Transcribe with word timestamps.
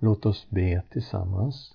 Låt 0.00 0.26
oss 0.26 0.50
be 0.50 0.82
tillsammans. 0.90 1.74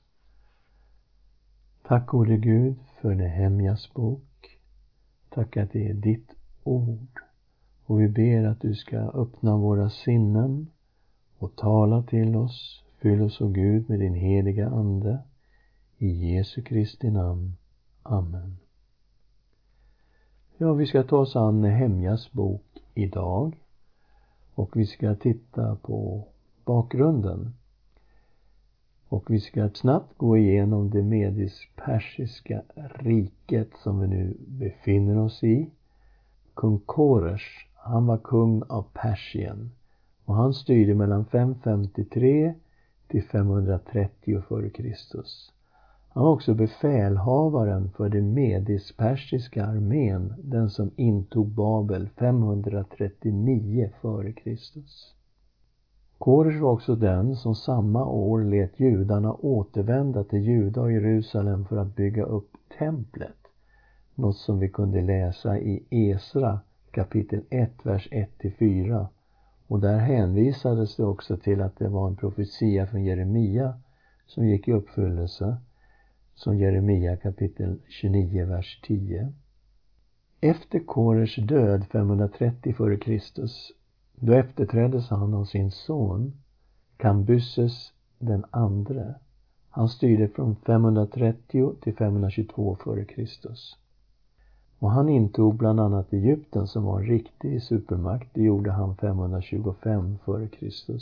Tack 1.88 2.08
gode 2.08 2.38
Gud 2.38 2.76
för 3.02 3.16
Nehemjas 3.16 3.94
bok. 3.94 4.60
Tack 5.30 5.58
att 5.58 5.72
det 5.72 5.90
är 5.90 5.94
ditt 5.94 6.30
ord. 6.64 7.20
Och 7.86 8.02
vi 8.02 8.08
ber 8.08 8.44
att 8.44 8.62
du 8.62 8.76
ska 8.76 8.98
öppna 8.98 9.58
våra 9.58 9.90
sinnen 9.90 10.68
och 11.38 11.56
tala 11.56 12.04
till 12.04 12.36
oss. 12.36 12.84
Fyll 12.98 13.22
oss, 13.22 13.42
o 13.42 13.50
Gud, 13.50 13.90
med 13.90 14.00
din 14.00 14.16
heliga 14.16 14.70
Ande. 14.70 15.20
I 15.98 16.34
Jesu 16.34 16.62
Kristi 16.62 17.12
namn. 17.12 17.56
Amen. 18.04 18.58
Ja, 20.58 20.74
vi 20.74 20.86
ska 20.86 21.04
ta 21.04 21.18
oss 21.18 21.36
an 21.36 21.62
Nehemjas 21.62 22.32
bok 22.32 22.84
idag. 22.94 23.56
Och 24.56 24.78
vi 24.78 24.86
ska 24.86 25.16
titta 25.16 25.76
på 25.76 26.28
bakgrunden 26.66 27.54
och 29.14 29.32
vi 29.32 29.40
ska 29.40 29.70
snabbt 29.70 30.18
gå 30.18 30.38
igenom 30.38 30.90
det 30.90 31.02
medisk-persiska 31.02 32.62
riket 32.96 33.70
som 33.84 34.00
vi 34.00 34.08
nu 34.08 34.38
befinner 34.48 35.18
oss 35.18 35.44
i. 35.44 35.70
Kung 36.54 36.80
Koresh, 36.80 37.68
han 37.76 38.06
var 38.06 38.18
kung 38.18 38.64
av 38.64 38.86
Persien 38.94 39.72
och 40.26 40.36
han 40.36 40.54
styrde 40.54 40.96
mellan 40.96 41.26
553 41.26 42.54
till 43.08 43.24
530 43.24 44.38
f.Kr. 44.38 44.96
Han 46.10 46.24
var 46.24 46.32
också 46.32 46.54
befälhavaren 46.54 47.92
för 47.98 48.10
den 48.10 48.34
medisk-persiska 48.34 49.66
armén, 49.66 50.34
den 50.44 50.70
som 50.70 50.92
intog 50.96 51.48
Babel 51.48 52.10
539 52.18 53.90
f.Kr. 53.94 55.23
Koresh 56.24 56.60
var 56.62 56.72
också 56.72 56.96
den 56.96 57.36
som 57.36 57.56
samma 57.56 58.06
år 58.06 58.44
lät 58.44 58.80
judarna 58.80 59.34
återvända 59.34 60.24
till 60.24 60.40
Juda 60.40 60.82
och 60.82 60.92
Jerusalem 60.92 61.66
för 61.66 61.78
att 61.78 61.96
bygga 61.96 62.24
upp 62.24 62.52
templet. 62.78 63.38
Något 64.16 64.38
som 64.38 64.60
vi 64.60 64.70
kunde 64.70 65.02
läsa 65.02 65.60
i 65.60 65.84
Esra 65.90 66.60
kapitel 66.92 67.42
1, 67.50 67.72
vers 67.84 68.10
1-4. 68.12 69.08
Och 69.68 69.80
där 69.80 69.98
hänvisades 69.98 70.96
det 70.96 71.04
också 71.04 71.38
till 71.38 71.62
att 71.62 71.78
det 71.78 71.90
var 71.90 72.08
en 72.08 72.16
profetia 72.16 72.88
från 72.88 73.04
Jeremia 73.04 73.80
som 74.26 74.48
gick 74.48 74.68
i 74.68 74.74
uppfyllelse. 74.74 75.58
Som 76.36 76.58
Jeremia 76.58 77.18
kapitel 77.18 77.80
29, 77.88 78.46
vers 78.46 78.82
10. 78.88 79.34
Efter 80.42 80.80
Koresh 80.80 81.40
död 81.40 81.86
530 81.92 82.76
f.Kr. 82.80 83.10
Då 84.26 84.34
efterträddes 84.34 85.10
han 85.10 85.34
av 85.34 85.46
sin 85.46 85.72
son 85.72 86.34
Kambyses 86.98 87.94
den 88.20 88.46
andre. 88.52 89.16
Han 89.70 89.90
styrde 89.90 90.28
från 90.28 90.56
530 90.56 91.74
till 91.82 91.96
522 91.96 92.78
f.Kr. 92.80 93.26
Och 94.80 94.92
han 94.92 95.10
intog 95.10 95.56
bland 95.56 95.80
annat 95.80 96.14
Egypten 96.14 96.68
som 96.68 96.84
var 96.84 97.00
en 97.00 97.06
riktig 97.06 97.64
supermakt. 97.64 98.30
Det 98.34 98.42
gjorde 98.42 98.72
han 98.72 98.96
525 98.96 100.18
f.Kr. 100.26 101.00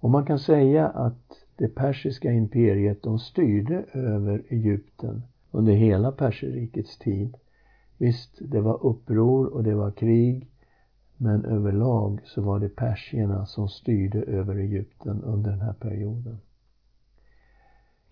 Och 0.00 0.10
man 0.10 0.26
kan 0.26 0.38
säga 0.38 0.88
att 0.88 1.44
det 1.56 1.68
persiska 1.68 2.32
imperiet 2.32 3.02
de 3.02 3.18
styrde 3.18 3.84
över 3.92 4.42
Egypten 4.48 5.22
under 5.50 5.72
hela 5.72 6.12
perserrikets 6.12 6.98
tid. 6.98 7.36
Visst, 7.98 8.38
det 8.40 8.60
var 8.60 8.86
uppror 8.86 9.46
och 9.46 9.64
det 9.64 9.74
var 9.74 9.90
krig 9.90 10.48
men 11.22 11.44
överlag 11.44 12.20
så 12.24 12.42
var 12.42 12.58
det 12.58 12.68
persierna 12.68 13.46
som 13.46 13.68
styrde 13.68 14.22
över 14.22 14.56
Egypten 14.56 15.22
under 15.22 15.50
den 15.50 15.60
här 15.60 15.72
perioden. 15.72 16.38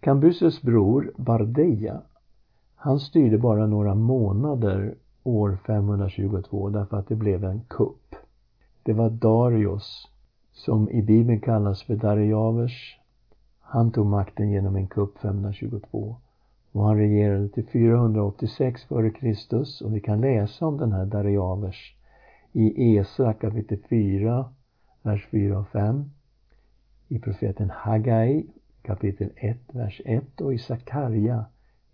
Kambyses 0.01 0.63
bror 0.63 1.13
Bardeja, 1.17 2.01
han 2.75 3.01
styrde 3.01 3.39
bara 3.39 3.67
några 3.67 3.95
månader 3.95 4.95
år 5.23 5.59
522 5.67 6.69
därför 6.69 6.97
att 6.97 7.09
det 7.09 7.17
blev 7.17 7.45
en 7.45 7.61
kupp. 7.61 8.15
Det 8.83 8.93
var 8.93 9.11
Darius, 9.11 10.09
som 10.53 10.91
i 10.91 11.03
Bibeln 11.03 11.41
kallas 11.41 11.83
för 11.83 11.97
Dariavers. 11.97 12.99
Han 13.61 13.91
tog 13.91 14.07
makten 14.07 14.51
genom 14.51 14.77
en 14.77 14.87
kupp 14.87 15.19
522 15.19 16.17
och 16.73 16.85
han 16.85 16.97
regerade 16.97 17.49
till 17.49 17.67
486 17.67 18.83
f.Kr. 18.91 19.85
och 19.85 19.95
vi 19.95 20.01
kan 20.01 20.21
läsa 20.21 20.67
om 20.67 20.77
den 20.77 20.93
här 20.93 21.07
Dariavers 21.07 21.97
i 22.53 22.97
Esra 22.97 23.33
kapitel 23.33 23.79
4, 23.89 24.45
vers 25.03 25.27
4 25.31 25.59
och 25.59 25.69
5. 25.69 26.11
I 27.09 27.19
profeten 27.19 27.71
Hagai 27.71 28.47
kapitel 28.83 29.31
1, 29.37 29.59
vers 29.73 30.01
1 30.05 30.41
och 30.41 30.55
i 30.55 30.59
Sakarja 30.59 31.45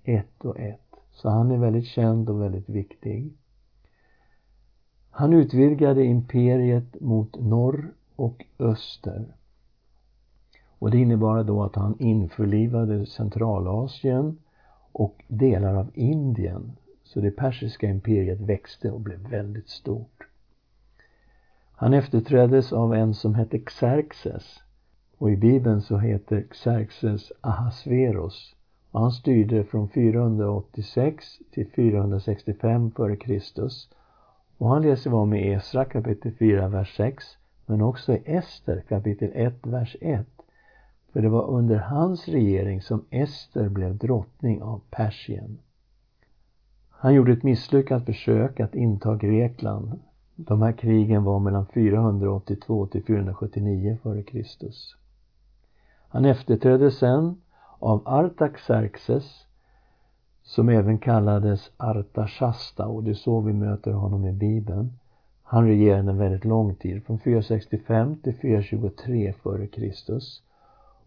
1 0.05 0.27
och 0.39 0.61
1. 0.61 0.81
Så 1.13 1.29
han 1.29 1.51
är 1.51 1.59
väldigt 1.59 1.87
känd 1.87 2.31
och 2.31 2.43
väldigt 2.43 2.69
viktig. 2.69 3.33
Han 5.11 5.33
utvidgade 5.33 6.05
imperiet 6.05 7.01
mot 7.01 7.41
norr 7.41 7.95
och 8.17 8.45
öster. 8.59 9.25
Och 10.79 10.91
det 10.91 10.99
innebar 10.99 11.45
då 11.45 11.63
att 11.63 11.77
han 11.77 11.97
införlivade 11.99 13.07
Centralasien 13.07 14.39
och 14.93 15.25
delar 15.29 15.75
av 15.75 15.91
Indien. 15.95 16.73
Så 17.05 17.21
det 17.21 17.31
persiska 17.31 17.89
imperiet 17.89 18.41
växte 18.41 18.91
och 18.91 19.01
blev 19.01 19.19
väldigt 19.29 19.69
stort. 19.69 20.27
Han 21.79 21.95
efterträddes 21.95 22.73
av 22.73 22.95
en 22.95 23.15
som 23.15 23.35
hette 23.35 23.59
Xerxes 23.59 24.63
och 25.19 25.31
i 25.31 25.37
Bibeln 25.37 25.81
så 25.83 25.99
heter 25.99 26.45
Xerxes 26.51 27.33
Ahasveros 27.41 28.55
och 28.91 29.01
han 29.01 29.11
styrde 29.11 29.65
från 29.65 29.89
486 29.89 31.39
till 31.51 31.71
465 31.71 32.87
f.Kr. 32.87 33.41
Och 34.59 34.69
han 34.69 34.83
läser 34.83 35.11
vi 35.11 35.27
med 35.27 35.57
Esra 35.57 35.85
kapitel 35.85 36.33
4, 36.33 36.69
vers 36.69 36.97
6 36.97 37.25
men 37.67 37.83
också 37.83 38.13
i 38.13 38.23
Ester 38.25 38.81
kapitel 38.89 39.31
1, 39.35 39.55
vers 39.63 39.97
1. 40.01 40.27
För 41.13 41.23
det 41.23 41.29
var 41.29 41.51
under 41.51 41.77
hans 41.77 42.29
regering 42.29 42.83
som 42.83 43.05
Ester 43.11 43.69
blev 43.69 43.97
drottning 43.97 44.63
av 44.63 44.81
Persien. 44.91 45.59
Han 46.91 47.15
gjorde 47.15 47.33
ett 47.33 47.43
misslyckat 47.43 48.05
försök 48.05 48.61
att 48.61 48.75
inta 48.75 49.17
Grekland 49.17 50.01
de 50.37 50.63
här 50.63 50.73
krigen 50.73 51.25
var 51.25 51.39
mellan 51.39 51.67
482 51.67 52.87
till 52.87 53.05
479 53.05 53.99
f.Kr. 54.05 54.67
Han 56.09 56.25
efterträddes 56.25 56.99
sen 56.99 57.37
av 57.79 58.03
Artaxerxes 58.05 59.47
som 60.43 60.69
även 60.69 60.99
kallades 60.99 61.71
Artashasta 61.77 62.87
och 62.87 63.05
det 63.05 63.11
är 63.11 63.15
så 63.15 63.41
vi 63.41 63.53
möter 63.53 63.93
honom 63.93 64.27
i 64.27 64.33
Bibeln. 64.33 64.93
Han 65.43 65.67
regerade 65.67 66.11
en 66.11 66.19
väldigt 66.19 66.45
lång 66.45 66.75
tid, 66.75 67.05
från 67.05 67.19
465 67.19 68.17
till 68.23 68.35
423 68.35 69.29
f.Kr. 69.29 69.93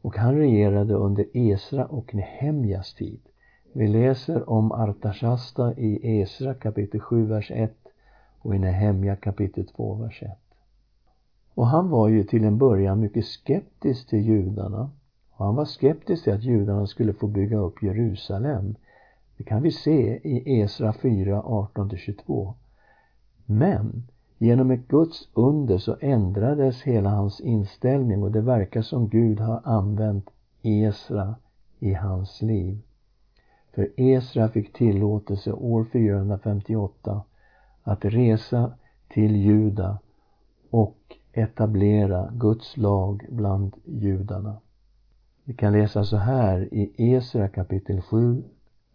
Och 0.01 0.17
han 0.17 0.35
regerade 0.35 0.93
under 0.93 1.25
Esra 1.33 1.85
och 1.85 2.15
Nehemjas 2.15 2.93
tid. 2.93 3.19
Vi 3.73 3.87
läser 3.87 4.49
om 4.49 4.71
Artashasta 4.71 5.73
i 5.77 6.19
Esra 6.21 6.53
kapitel 6.53 6.99
7, 6.99 7.25
vers 7.25 7.51
1 7.51 7.88
och 8.41 8.55
i 8.55 8.59
Nehemja 8.59 9.15
kapitel 9.15 9.67
2, 9.67 9.93
vers 9.93 10.23
1. 10.23 10.31
Och 11.53 11.67
han 11.67 11.89
var 11.89 12.07
ju 12.07 12.23
till 12.23 12.43
en 12.43 12.57
början 12.57 12.99
mycket 12.99 13.25
skeptisk 13.25 14.09
till 14.09 14.25
judarna. 14.25 14.89
Och 15.31 15.45
han 15.45 15.55
var 15.55 15.65
skeptisk 15.65 16.23
till 16.23 16.33
att 16.33 16.43
judarna 16.43 16.87
skulle 16.87 17.13
få 17.13 17.27
bygga 17.27 17.57
upp 17.57 17.83
Jerusalem. 17.83 18.75
Det 19.37 19.43
kan 19.43 19.61
vi 19.61 19.71
se 19.71 20.19
i 20.23 20.61
Esra 20.61 20.93
4, 20.93 21.41
18-22. 21.41 22.53
Men 23.45 24.07
genom 24.37 24.71
ett 24.71 24.87
Guds 24.87 25.29
under 25.33 25.77
så 25.77 25.97
ändrades 25.99 26.81
hela 26.81 27.09
hans 27.09 27.39
inställning 27.39 28.23
och 28.23 28.31
det 28.31 28.41
verkar 28.41 28.81
som 28.81 29.09
Gud 29.09 29.39
har 29.39 29.61
använt 29.63 30.29
Esra 30.61 31.35
i 31.79 31.93
hans 31.93 32.41
liv. 32.41 32.79
För 33.75 33.89
Esra 33.97 34.49
fick 34.49 34.73
tillåtelse 34.73 35.51
år 35.51 35.83
458 35.83 37.23
att 37.89 38.05
resa 38.05 38.71
till 39.07 39.35
Juda 39.35 39.99
och 40.69 41.17
etablera 41.33 42.29
Guds 42.33 42.77
lag 42.77 43.25
bland 43.29 43.75
judarna. 43.85 44.57
Vi 45.43 45.53
kan 45.53 45.73
läsa 45.73 46.03
så 46.03 46.17
här 46.17 46.73
i 46.73 47.13
Esra 47.13 47.47
kapitel 47.47 48.01
7, 48.01 48.43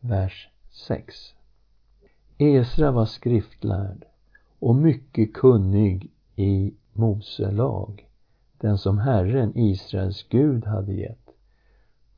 vers 0.00 0.48
6. 0.70 1.14
Esra 2.38 2.90
var 2.90 3.04
skriftlärd 3.04 4.04
och 4.58 4.74
mycket 4.74 5.34
kunnig 5.34 6.10
i 6.36 6.74
Mose 6.92 7.50
lag, 7.50 8.08
den 8.58 8.78
som 8.78 8.98
Herren, 8.98 9.52
Israels 9.58 10.26
Gud, 10.28 10.64
hade 10.64 10.94
gett. 10.94 11.30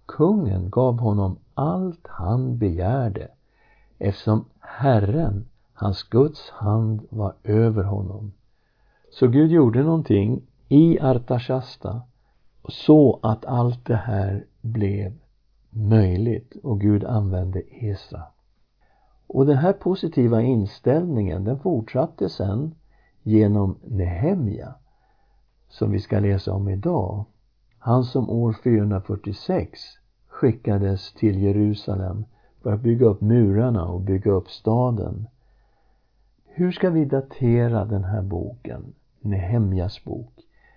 Kungen 0.06 0.70
gav 0.70 0.98
honom 0.98 1.38
allt 1.54 2.06
han 2.06 2.58
begärde 2.58 3.28
eftersom 3.98 4.44
Herren 4.60 5.46
Hans 5.78 6.02
Guds 6.02 6.50
hand 6.50 7.06
var 7.10 7.34
över 7.44 7.82
honom. 7.82 8.32
Så 9.10 9.28
Gud 9.28 9.50
gjorde 9.50 9.82
någonting 9.82 10.42
i 10.68 11.00
Artashasta 11.00 12.02
så 12.68 13.20
att 13.22 13.44
allt 13.44 13.86
det 13.86 13.96
här 13.96 14.46
blev 14.60 15.12
möjligt 15.70 16.56
och 16.62 16.80
Gud 16.80 17.04
använde 17.04 17.62
Esra. 17.70 18.22
Och 19.26 19.46
den 19.46 19.56
här 19.56 19.72
positiva 19.72 20.42
inställningen 20.42 21.44
den 21.44 21.58
fortsatte 21.58 22.28
sen 22.28 22.74
genom 23.22 23.78
Nehemja 23.84 24.74
som 25.68 25.90
vi 25.90 26.00
ska 26.00 26.20
läsa 26.20 26.52
om 26.52 26.68
idag. 26.68 27.24
Han 27.78 28.04
som 28.04 28.30
år 28.30 28.56
446 28.64 29.80
skickades 30.28 31.12
till 31.12 31.42
Jerusalem 31.42 32.24
för 32.62 32.72
att 32.72 32.80
bygga 32.80 33.06
upp 33.06 33.20
murarna 33.20 33.84
och 33.84 34.00
bygga 34.00 34.30
upp 34.30 34.48
staden. 34.48 35.26
Hur 36.58 36.72
ska 36.72 36.90
vi 36.90 37.04
datera 37.04 37.84
den 37.84 38.04
här 38.04 38.22
boken, 38.22 38.94
Nehemjas 39.20 40.04
bok? 40.04 40.32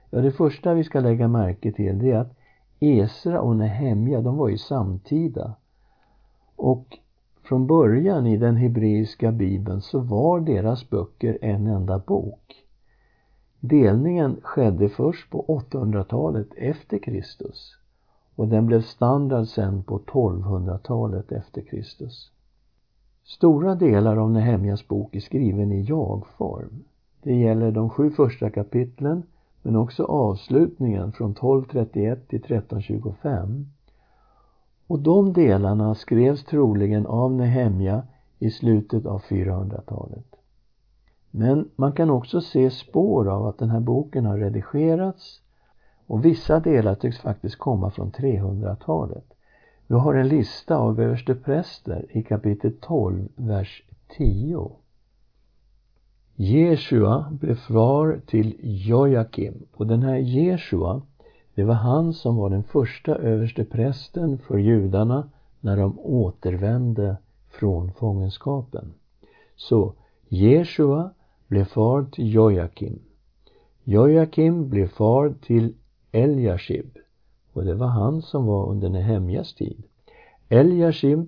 Ja, 0.10 0.22
det 0.22 0.32
första 0.32 0.74
vi 0.74 0.84
ska 0.84 1.00
lägga 1.00 1.28
märke 1.28 1.72
till 1.72 2.00
det 2.00 2.12
är 2.12 2.18
att 2.18 2.38
Esra 2.80 3.42
och 3.42 3.56
Nehemja, 3.56 4.22
de 4.22 4.38
var 4.38 4.50
ju 4.50 4.58
samtida. 4.58 5.56
Och 6.56 6.98
från 7.44 7.68
början 7.68 8.28
i 8.28 8.38
den 8.38 8.56
hebreiska 8.56 9.32
bibeln 9.32 9.82
så 9.82 10.00
var 10.00 10.40
deras 10.40 10.90
böcker 10.90 11.38
en 11.42 11.68
enda 11.68 12.00
bok. 12.00 12.66
Delningen 13.60 14.40
skedde 14.44 14.90
först 14.90 15.32
på 15.32 15.46
800-talet 15.72 16.48
efter 16.58 16.98
Kristus 16.98 17.78
och 18.36 18.48
den 18.48 18.66
blev 18.66 18.82
standard 18.82 19.48
sen 19.48 19.84
på 19.84 20.00
1200-talet 20.00 21.32
efter 21.32 21.62
Kristus. 21.62 22.32
Stora 23.30 23.76
delar 23.76 24.18
av 24.18 24.32
Nehemjas 24.32 24.88
bok 24.88 25.16
är 25.16 25.20
skriven 25.20 25.72
i 25.72 25.82
jag-form. 25.82 26.84
Det 27.24 27.36
gäller 27.36 27.72
de 27.72 27.90
sju 27.90 28.10
första 28.10 28.50
kapitlen 28.50 29.24
men 29.62 29.76
också 29.76 30.04
avslutningen 30.04 31.12
från 31.12 31.32
1231 31.32 32.28
till 32.28 32.40
1325. 32.40 33.66
Och 34.88 35.00
de 35.00 35.34
delarna 35.34 35.96
skrevs 35.96 36.44
troligen 36.44 37.06
av 37.06 37.32
Nehemja 37.32 38.04
i 38.40 38.52
slutet 38.52 39.06
av 39.06 39.22
400-talet. 39.22 40.36
Men 41.32 41.70
man 41.76 41.92
kan 41.92 42.10
också 42.10 42.42
se 42.42 42.70
spår 42.70 43.30
av 43.30 43.48
att 43.48 43.58
den 43.58 43.70
här 43.70 43.80
boken 43.80 44.26
har 44.26 44.38
redigerats 44.38 45.42
och 46.08 46.26
vissa 46.26 46.60
delar 46.60 46.96
tycks 46.96 47.20
faktiskt 47.20 47.58
komma 47.58 47.90
från 47.90 48.12
300-talet. 48.12 49.34
Vi 49.92 49.96
har 49.96 50.16
en 50.16 50.28
lista 50.28 50.78
av 50.78 51.00
överstepräster 51.00 52.06
i 52.10 52.24
kapitel 52.24 52.72
12, 52.82 53.28
vers 53.36 53.84
10. 54.18 54.72
Jeshua 56.36 57.30
blev 57.32 57.56
far 57.56 58.22
till 58.26 58.56
Jojakim 58.60 59.66
och 59.74 59.88
den 59.88 60.04
här 60.04 60.16
Jeshua 60.16 61.02
det 61.56 61.64
var 61.64 61.74
han 61.74 62.14
som 62.14 62.36
var 62.36 62.50
den 62.50 62.64
första 62.64 63.16
översteprästen 63.16 64.38
för 64.38 64.58
judarna 64.58 65.30
när 65.60 65.78
de 65.78 66.00
återvände 66.00 67.18
från 67.50 67.92
fångenskapen. 67.92 68.94
Så 69.56 69.94
Jeshua 70.28 71.12
blev 71.48 71.66
far 71.66 72.04
till 72.04 72.34
Jojakim. 72.34 73.00
Jojakim 73.84 74.70
blev 74.70 74.88
far 74.88 75.34
till 75.42 75.74
Eljashib 76.12 76.98
och 77.60 77.66
det 77.66 77.76
var 77.76 77.88
han 77.88 78.22
som 78.22 78.46
var 78.46 78.70
under 78.70 78.90
Nehemjas 78.90 79.54
tid. 79.54 79.84
Eljashim 80.50 81.28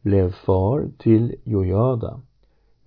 blev 0.00 0.32
far 0.32 0.88
till 0.98 1.34
Jojada. 1.44 2.20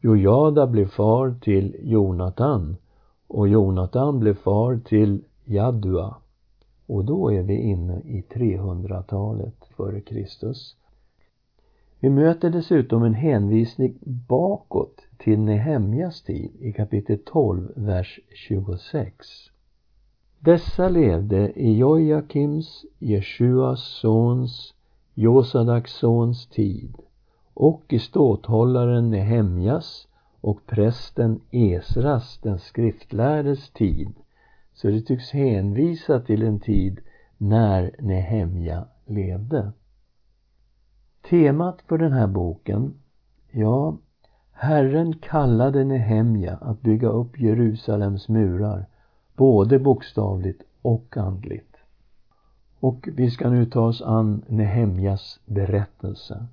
Jojada 0.02 0.68
blev 0.68 0.88
far 0.88 1.36
till 1.42 1.76
Jonatan 1.80 2.76
och 3.28 3.48
Jonatan 3.48 4.20
blev 4.20 4.34
far 4.34 4.80
till 4.86 5.24
Jadua. 5.46 6.16
Och 6.86 7.06
då 7.06 7.34
är 7.34 7.42
vi 7.44 7.62
inne 7.62 8.00
i 8.00 8.24
300-talet 8.30 9.56
före 9.78 10.02
Kristus. 10.02 10.76
Vi 12.00 12.10
möter 12.10 12.50
dessutom 12.50 13.04
en 13.04 13.14
hänvisning 13.14 13.98
bakåt 14.28 15.02
till 15.18 15.40
Nehemjas 15.40 16.24
tid 16.24 16.52
i 16.60 16.74
kapitel 16.74 17.20
12, 17.26 17.72
vers 17.76 18.20
26. 18.34 19.55
Dessa 20.46 20.90
levde 20.90 21.52
i 21.56 21.78
Jojakims, 21.78 22.86
Jeshuas 23.00 23.80
sons, 23.80 24.74
Josadaks 25.14 25.92
sons 25.94 26.48
tid 26.48 26.96
och 27.54 27.94
i 27.94 28.00
ståthållaren 28.00 29.10
Nehemjas 29.10 30.08
och 30.42 30.66
prästen 30.66 31.42
Esras, 31.52 32.40
den 32.44 32.60
skriftlärdes 32.60 33.70
tid. 33.70 34.14
Så 34.74 34.88
det 34.88 35.02
tycks 35.02 35.32
hänvisa 35.32 36.20
till 36.20 36.44
en 36.44 36.60
tid 36.60 37.00
när 37.38 37.96
Nehemja 38.00 38.86
levde. 39.06 39.72
Temat 41.30 41.82
för 41.82 41.98
den 41.98 42.14
här 42.14 42.28
boken, 42.28 42.94
ja, 43.52 43.98
Herren 44.52 45.14
kallade 45.14 45.84
Nehemja 45.84 46.58
att 46.62 46.82
bygga 46.82 47.08
upp 47.08 47.40
Jerusalems 47.40 48.30
murar, 48.30 48.86
både 49.36 49.80
bokstavligt 49.80 50.62
och 50.82 51.18
andligt. 51.18 51.76
Och 52.80 53.10
vi 53.14 53.32
ska 53.32 53.50
nu 53.50 53.66
ta 53.66 53.82
oss 53.82 54.02
an 54.02 54.44
Nehemjas 54.48 55.40
berättelse. 55.46 56.46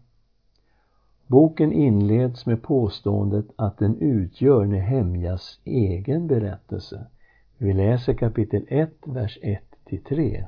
Boken 1.27 1.73
inleds 1.73 2.47
med 2.47 2.63
påståendet 2.63 3.47
att 3.57 3.79
den 3.79 3.97
utgör 3.97 4.65
Nehemjas 4.65 5.61
egen 5.65 6.27
berättelse. 6.27 7.07
Vi 7.59 7.73
läser 7.73 8.15
kapitel 8.15 8.65
1, 8.69 8.93
vers 9.05 9.39
1 9.43 9.63
till 9.85 10.05
3. 10.05 10.47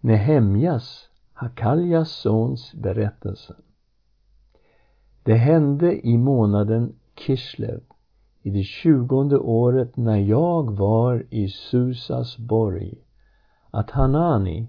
Nehemjas, 0.00 1.08
Hakaljas 1.32 2.10
sons 2.10 2.72
berättelse. 2.74 3.54
Det 5.22 5.34
hände 5.34 6.06
i 6.06 6.18
månaden 6.18 6.94
Kislev 7.14 7.80
i 8.42 8.50
det 8.50 8.62
tjugonde 8.62 9.38
året 9.38 9.96
när 9.96 10.16
jag 10.16 10.70
var 10.76 11.26
i 11.30 11.48
Susas 11.48 12.38
borg 12.38 12.94
att 13.70 13.90
Hanani, 13.90 14.68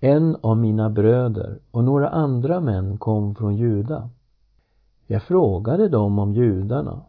en 0.00 0.36
av 0.40 0.56
mina 0.56 0.90
bröder 0.90 1.58
och 1.70 1.84
några 1.84 2.08
andra 2.08 2.60
män 2.60 2.98
kom 2.98 3.34
från 3.34 3.56
Juda. 3.56 4.10
Jag 5.06 5.22
frågade 5.22 5.88
dem 5.88 6.18
om 6.18 6.34
judarna, 6.34 7.02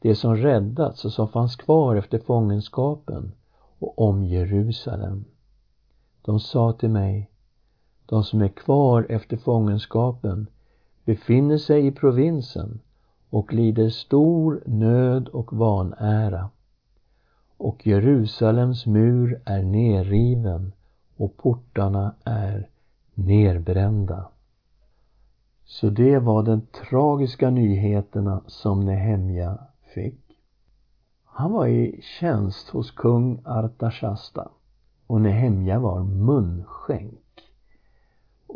de 0.00 0.14
som 0.14 0.36
räddats 0.36 1.04
och 1.04 1.12
som 1.12 1.28
fanns 1.28 1.56
kvar 1.56 1.96
efter 1.96 2.18
fångenskapen 2.18 3.32
och 3.78 3.98
om 3.98 4.24
Jerusalem. 4.24 5.24
De 6.22 6.40
sa 6.40 6.72
till 6.72 6.90
mig, 6.90 7.30
de 8.06 8.24
som 8.24 8.42
är 8.42 8.48
kvar 8.48 9.06
efter 9.08 9.36
fångenskapen 9.36 10.46
befinner 11.04 11.58
sig 11.58 11.86
i 11.86 11.92
provinsen 11.92 12.80
och 13.30 13.52
lider 13.52 13.88
stor 13.88 14.62
nöd 14.66 15.28
och 15.28 15.52
vanära. 15.52 16.50
Och 17.56 17.86
Jerusalems 17.86 18.86
mur 18.86 19.42
är 19.44 19.62
nerriven 19.62 20.72
och 21.16 21.36
portarna 21.36 22.14
är 22.24 22.68
nerbrända. 23.14 24.28
Så 25.64 25.90
det 25.90 26.18
var 26.18 26.42
de 26.42 26.60
tragiska 26.60 27.50
nyheterna 27.50 28.42
som 28.46 28.80
Nehemja 28.80 29.58
fick. 29.94 30.38
Han 31.24 31.52
var 31.52 31.66
i 31.66 32.00
tjänst 32.02 32.68
hos 32.68 32.90
kung 32.90 33.40
Artashasta 33.44 34.48
och 35.06 35.20
Nehemja 35.20 35.78
var 35.78 36.04
munskänk. 36.04 37.25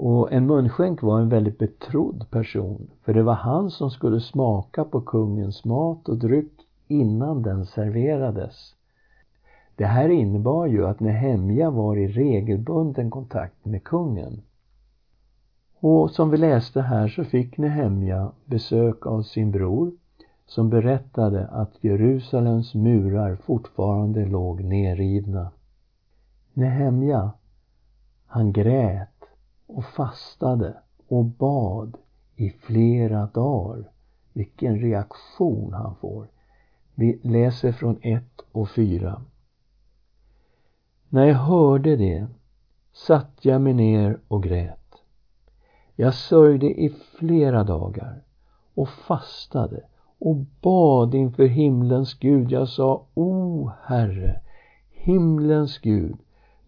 Och 0.03 0.33
en 0.33 0.47
munskänk 0.47 1.03
var 1.03 1.21
en 1.21 1.29
väldigt 1.29 1.59
betrodd 1.59 2.31
person 2.31 2.91
för 3.05 3.15
det 3.15 3.23
var 3.23 3.35
han 3.35 3.71
som 3.71 3.91
skulle 3.91 4.21
smaka 4.21 4.85
på 4.85 5.01
kungens 5.01 5.65
mat 5.65 6.09
och 6.09 6.19
dryck 6.19 6.53
innan 6.89 7.43
den 7.43 7.67
serverades. 7.67 8.75
Det 9.77 9.85
här 9.85 10.09
innebar 10.09 10.67
ju 10.67 10.87
att 10.87 11.01
Nehemja 11.01 11.71
var 11.71 11.97
i 11.97 12.09
regelbunden 12.09 13.11
kontakt 13.11 13.65
med 13.65 13.85
kungen. 13.85 14.43
Och 15.81 16.11
som 16.11 16.31
vi 16.31 16.37
läste 16.37 16.81
här 16.81 17.09
så 17.09 17.25
fick 17.25 17.59
Nehemja 17.59 18.33
besök 18.45 19.07
av 19.07 19.23
sin 19.23 19.51
bror 19.51 19.93
som 20.47 20.71
berättade 20.71 21.47
att 21.47 21.85
Jerusalems 21.85 22.75
murar 22.75 23.37
fortfarande 23.37 24.27
låg 24.27 24.65
nerrivna. 24.65 25.51
Nehemja, 26.55 27.31
han 28.27 28.53
grät 28.53 29.10
och 29.77 29.85
fastade 29.85 30.77
och 31.09 31.25
bad 31.25 31.97
i 32.37 32.51
flera 32.51 33.27
dagar. 33.27 33.91
Vilken 34.33 34.81
reaktion 34.81 35.73
han 35.73 35.95
får. 35.97 36.27
Vi 36.95 37.21
läser 37.23 37.73
från 37.73 37.99
1 38.03 38.25
och 38.53 38.71
4. 38.71 39.23
När 41.09 41.25
jag 41.25 41.35
hörde 41.35 41.97
det 41.97 42.27
satt 42.93 43.39
jag 43.41 43.61
mig 43.61 43.73
ner 43.73 44.19
och 44.29 44.43
grät. 44.43 44.95
Jag 45.97 46.15
sörjde 46.15 46.67
i 46.67 46.95
flera 47.19 47.65
dagar 47.65 48.23
och 48.75 48.89
fastade 48.89 49.81
och 50.19 50.37
bad 50.61 51.15
inför 51.15 51.47
himlens 51.47 52.15
Gud. 52.15 52.51
Jag 52.51 52.69
sa, 52.69 53.07
O 53.15 53.71
Herre, 53.83 54.41
himlens 54.91 55.79
Gud, 55.79 56.17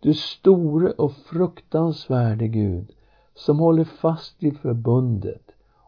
du 0.03 0.15
store 0.15 0.91
och 0.91 1.13
fruktansvärde 1.13 2.49
Gud, 2.49 2.93
som 3.35 3.59
håller 3.59 3.85
fast 3.85 4.43
vid 4.43 4.59
förbundet 4.59 5.43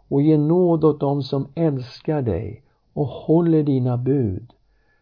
och 0.08 0.22
ger 0.22 0.38
nåd 0.38 0.84
åt 0.84 1.00
dem 1.00 1.22
som 1.22 1.46
älskar 1.54 2.22
dig 2.22 2.62
och 2.92 3.06
håller 3.06 3.62
dina 3.62 3.96
bud. 3.96 4.52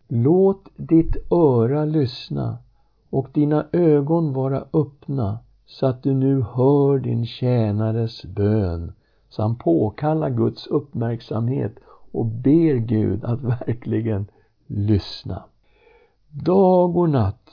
Låt 0.09 0.69
ditt 0.77 1.33
öra 1.33 1.85
lyssna 1.85 2.59
och 3.11 3.29
dina 3.33 3.67
ögon 3.73 4.33
vara 4.33 4.65
öppna 4.73 5.39
så 5.67 5.87
att 5.87 6.03
du 6.03 6.15
nu 6.15 6.45
hör 6.55 6.99
din 6.99 7.27
tjänares 7.27 8.25
bön. 8.25 8.93
Så 9.29 9.43
han 9.43 9.57
påkallar 9.57 10.31
Guds 10.31 10.67
uppmärksamhet 10.67 11.75
och 12.13 12.27
ber 12.27 12.75
Gud 12.75 13.25
att 13.25 13.41
verkligen 13.67 14.27
lyssna. 14.67 15.43
Dag 16.31 16.97
och 16.97 17.11
natt 17.11 17.51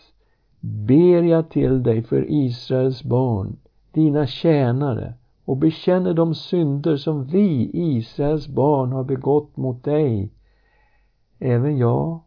ber 0.59 1.23
jag 1.23 1.49
till 1.49 1.83
dig 1.83 2.03
för 2.03 2.31
Israels 2.31 3.03
barn, 3.03 3.57
dina 3.91 4.27
tjänare, 4.27 5.13
och 5.45 5.57
bekänner 5.57 6.13
de 6.13 6.35
synder 6.35 6.97
som 6.97 7.25
vi, 7.25 7.69
Israels 7.73 8.47
barn, 8.47 8.91
har 8.91 9.03
begått 9.03 9.57
mot 9.57 9.83
dig. 9.83 10.31
Även 11.39 11.77
jag 11.77 12.19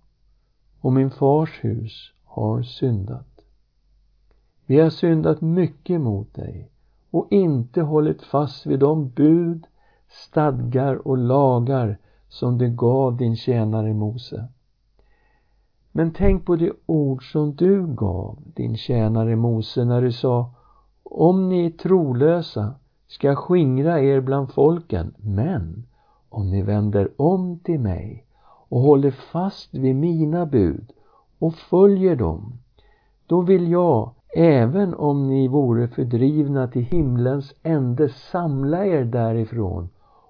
och 0.81 0.93
min 0.93 1.11
fars 1.11 1.65
hus 1.65 2.13
har 2.25 2.63
syndat. 2.63 3.45
Vi 4.67 4.81
har 4.81 4.91
syndat 4.91 5.41
mycket 5.41 6.01
mot 6.01 6.35
dig 6.35 6.71
och 7.11 7.27
inte 7.31 7.83
hållit 7.83 8.23
fast 8.23 8.67
vid 8.67 8.79
de 8.79 9.09
bud, 9.09 9.67
stadgar 10.09 11.09
och 11.09 11.19
lagar 11.19 11.99
som 12.29 12.59
du 12.59 12.71
gav 12.71 13.17
din 13.17 13.37
tjänare 13.37 13.95
Mose. 13.95 14.49
Men 15.93 16.13
tänk 16.13 16.47
på 16.47 16.57
det 16.57 16.73
ord 16.87 17.33
som 17.33 17.55
du 17.55 17.87
gav 17.87 18.39
din 18.55 18.77
tjänare 18.77 19.37
Mose 19.37 19.85
när 19.85 20.03
du 20.03 20.13
sa 20.13 20.55
Om 21.03 21.49
ni 21.49 21.67
är 21.67 21.71
trolösa 21.71 22.75
ska 23.09 23.29
jag 23.29 23.39
skingra 23.39 24.01
er 24.01 24.21
bland 24.21 24.53
folken, 24.53 25.15
men 25.19 25.87
om 26.29 26.51
ni 26.51 26.63
vänder 26.63 27.09
om 27.17 27.59
till 27.59 27.81
mig 27.81 28.25
och 28.69 28.81
håller 28.81 29.11
fast 29.11 29.75
vid 29.75 29.97
mina 29.97 30.47
bud 30.47 30.93
och 31.39 31.55
följer 31.55 32.17
dem, 32.17 32.53
då 33.27 33.41
vill 33.41 33.71
jag, 33.71 34.11
även 34.37 34.95
om 34.95 35.29
ni 35.29 35.49
vore 35.49 35.89
fördrivna 35.89 36.69
till 36.69 36.83
himlens 36.83 37.55
ände, 37.63 38.09
samla 38.09 38.87
er 38.87 39.05
därifrån 39.05 39.89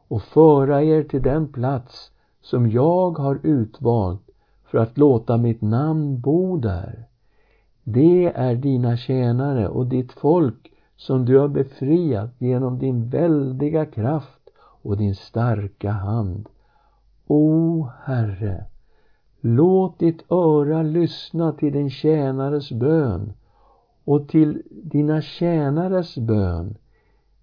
och 0.08 0.22
föra 0.22 0.82
er 0.82 1.02
till 1.02 1.22
den 1.22 1.48
plats 1.52 2.10
som 2.40 2.70
jag 2.70 3.18
har 3.18 3.40
utvalt 3.42 4.31
för 4.72 4.78
att 4.78 4.98
låta 4.98 5.36
mitt 5.36 5.60
namn 5.60 6.20
bo 6.20 6.56
där. 6.56 7.04
Det 7.84 8.32
är 8.34 8.54
dina 8.54 8.96
tjänare 8.96 9.68
och 9.68 9.86
ditt 9.86 10.12
folk 10.12 10.72
som 10.96 11.24
du 11.24 11.38
har 11.38 11.48
befriat 11.48 12.30
genom 12.38 12.78
din 12.78 13.08
väldiga 13.08 13.86
kraft 13.86 14.50
och 14.58 14.96
din 14.96 15.14
starka 15.14 15.90
hand. 15.90 16.48
O 17.26 17.88
Herre, 18.04 18.64
låt 19.40 19.98
ditt 19.98 20.32
öra 20.32 20.82
lyssna 20.82 21.52
till 21.52 21.72
din 21.72 21.90
tjänares 21.90 22.72
bön 22.72 23.32
och 24.04 24.28
till 24.28 24.62
dina 24.70 25.22
tjänares 25.22 26.18
bön, 26.18 26.74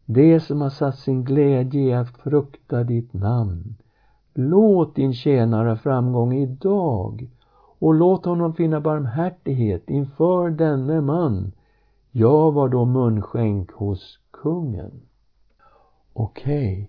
det 0.05 0.39
som 0.39 0.62
har 0.62 0.69
satt 0.69 1.00
sin 1.00 1.24
glädje 1.24 1.81
i 1.81 1.93
att 1.93 2.17
frukta 2.17 2.83
ditt 2.83 3.13
namn. 3.13 3.75
Låt 4.41 4.96
din 4.96 5.13
tjänare 5.13 5.75
framgång 5.77 6.34
idag 6.34 7.29
och 7.79 7.93
låt 7.93 8.25
honom 8.25 8.53
finna 8.53 8.81
barmhärtighet 8.81 9.89
inför 9.89 10.50
denne 10.50 11.01
man. 11.01 11.51
Jag 12.12 12.51
var 12.51 12.69
då 12.69 12.86
munskänk 12.86 13.72
hos 13.72 14.19
kungen. 14.31 15.01
Okej, 16.13 16.74
okay. 16.74 16.88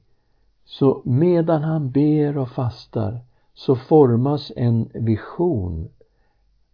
så 0.65 1.03
medan 1.05 1.63
han 1.63 1.91
ber 1.91 2.39
och 2.39 2.49
fastar 2.49 3.21
så 3.55 3.77
formas 3.77 4.53
en 4.57 4.91
vision, 4.95 5.89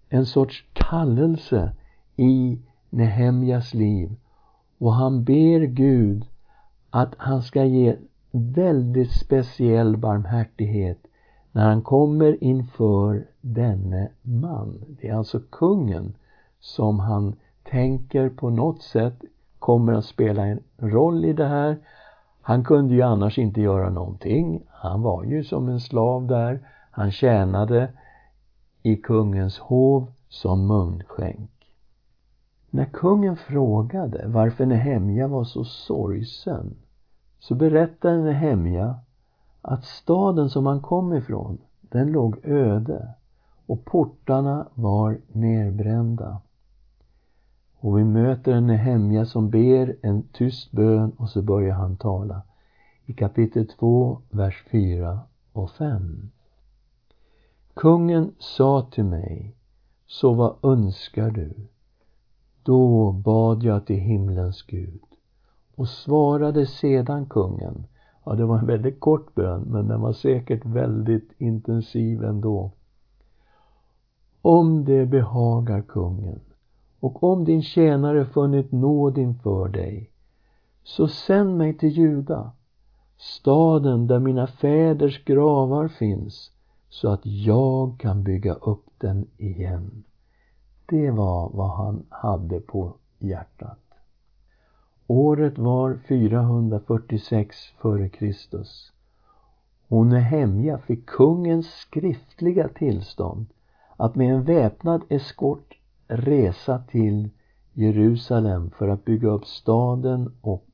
en 0.09 0.26
sorts 0.26 0.64
kallelse 0.73 1.76
i 2.16 2.59
Nehemjas 2.90 3.75
liv 3.75 4.16
och 4.78 4.92
han 4.92 5.25
ber 5.25 5.61
Gud 5.61 6.25
att 6.90 7.14
han 7.18 7.42
ska 7.42 7.64
ge 7.64 7.97
väldigt 8.30 9.12
speciell 9.12 9.97
barmhärtighet 9.97 10.99
när 11.52 11.68
han 11.68 11.83
kommer 11.83 12.45
inför 12.45 13.26
denne 13.40 14.09
man. 14.23 14.85
Det 14.88 15.09
är 15.09 15.14
alltså 15.14 15.40
kungen 15.40 16.14
som 16.61 17.00
han 17.00 17.37
tänker 17.71 18.28
på 18.28 18.50
något 18.50 18.83
sätt 18.83 19.25
kommer 19.59 19.92
att 19.92 20.04
spela 20.04 20.47
en 20.47 20.61
roll 20.78 21.25
i 21.25 21.33
det 21.33 21.47
här. 21.47 21.76
Han 22.40 22.64
kunde 22.64 22.95
ju 22.95 23.02
annars 23.02 23.38
inte 23.38 23.61
göra 23.61 23.90
någonting. 23.90 24.62
Han 24.68 25.02
var 25.02 25.25
ju 25.25 25.45
som 25.45 25.68
en 25.68 25.80
slav 25.80 26.26
där. 26.26 26.68
Han 26.90 27.11
tjänade 27.11 27.88
i 28.83 28.97
kungens 28.97 29.59
hov 29.59 30.12
som 30.28 30.66
munskänk. 30.66 31.50
När 32.71 32.85
kungen 32.85 33.37
frågade 33.37 34.25
varför 34.26 34.66
Nehemja 34.66 35.28
var 35.28 35.45
så 35.45 35.64
sorgsen 35.64 36.75
så 37.48 37.54
berättade 37.54 38.22
Nehemja 38.22 38.94
att 39.62 39.84
staden 39.84 40.50
som 40.50 40.66
han 40.66 40.80
kom 40.80 41.12
ifrån, 41.12 41.58
den 41.80 42.12
låg 42.12 42.36
öde 42.44 43.08
och 43.66 43.84
portarna 43.84 44.68
var 44.74 45.20
nerbrända. 45.32 46.40
Och 47.78 47.98
vi 47.98 48.04
möter 48.04 48.52
en 48.52 48.66
Nehemja 48.66 49.26
som 49.26 49.50
ber 49.50 49.96
en 50.02 50.22
tyst 50.22 50.72
bön 50.72 51.12
och 51.16 51.28
så 51.28 51.42
börjar 51.42 51.74
han 51.74 51.96
tala. 51.96 52.42
I 53.04 53.12
kapitel 53.12 53.66
2, 53.66 54.20
vers 54.30 54.64
4 54.70 55.20
och 55.52 55.70
5. 55.70 56.30
Kungen 57.74 58.34
sa 58.38 58.88
till 58.90 59.04
mig, 59.04 59.56
så 60.06 60.34
vad 60.34 60.56
önskar 60.62 61.30
du? 61.30 61.54
Då 62.62 63.12
bad 63.12 63.62
jag 63.62 63.86
till 63.86 64.00
himlens 64.00 64.62
Gud 64.62 65.05
och 65.76 65.88
svarade 65.88 66.66
sedan 66.66 67.26
kungen. 67.26 67.87
Ja, 68.25 68.33
det 68.33 68.45
var 68.45 68.59
en 68.59 68.66
väldigt 68.66 69.00
kort 69.00 69.35
bön, 69.35 69.61
men 69.61 69.88
den 69.88 70.00
var 70.00 70.12
säkert 70.12 70.64
väldigt 70.64 71.33
intensiv 71.38 72.25
ändå. 72.25 72.71
Om 74.42 74.85
det 74.85 75.06
behagar 75.06 75.83
kungen 75.83 76.40
och 77.00 77.25
om 77.25 77.45
din 77.45 77.62
tjänare 77.62 78.26
funnit 78.26 78.73
nåd 78.73 79.18
inför 79.18 79.68
dig, 79.68 80.11
så 80.83 81.09
sänd 81.09 81.56
mig 81.56 81.78
till 81.78 81.88
Juda, 81.88 82.52
staden 83.16 84.06
där 84.06 84.18
mina 84.18 84.47
fäders 84.47 85.25
gravar 85.25 85.88
finns, 85.88 86.50
så 86.88 87.09
att 87.09 87.26
jag 87.26 87.99
kan 87.99 88.23
bygga 88.23 88.54
upp 88.54 88.87
den 88.99 89.26
igen. 89.37 90.04
Det 90.87 91.11
var 91.11 91.50
vad 91.54 91.71
han 91.71 92.06
hade 92.09 92.61
på 92.61 92.92
hjärtat. 93.18 93.86
Året 95.06 95.58
var 95.58 95.98
446 96.08 97.56
f.Kr. 97.78 98.34
Och 99.88 100.06
Nehemja 100.06 100.78
fick 100.78 101.06
kungens 101.06 101.66
skriftliga 101.66 102.68
tillstånd 102.68 103.46
att 103.96 104.14
med 104.14 104.34
en 104.34 104.44
väpnad 104.44 105.02
eskort 105.08 105.78
resa 106.08 106.78
till 106.78 107.30
Jerusalem 107.72 108.70
för 108.70 108.88
att 108.88 109.04
bygga 109.04 109.28
upp 109.28 109.46
staden 109.46 110.34
och 110.40 110.66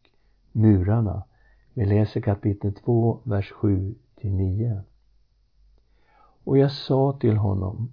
murarna. 0.53 1.23
Vi 1.75 1.85
läser 1.85 2.21
kapitel 2.21 2.73
2, 2.73 3.19
vers 3.23 3.53
7 3.53 3.95
9. 4.21 4.83
Och 6.45 6.59
jag 6.59 6.73
sa 6.73 7.13
till 7.21 7.37
honom, 7.37 7.93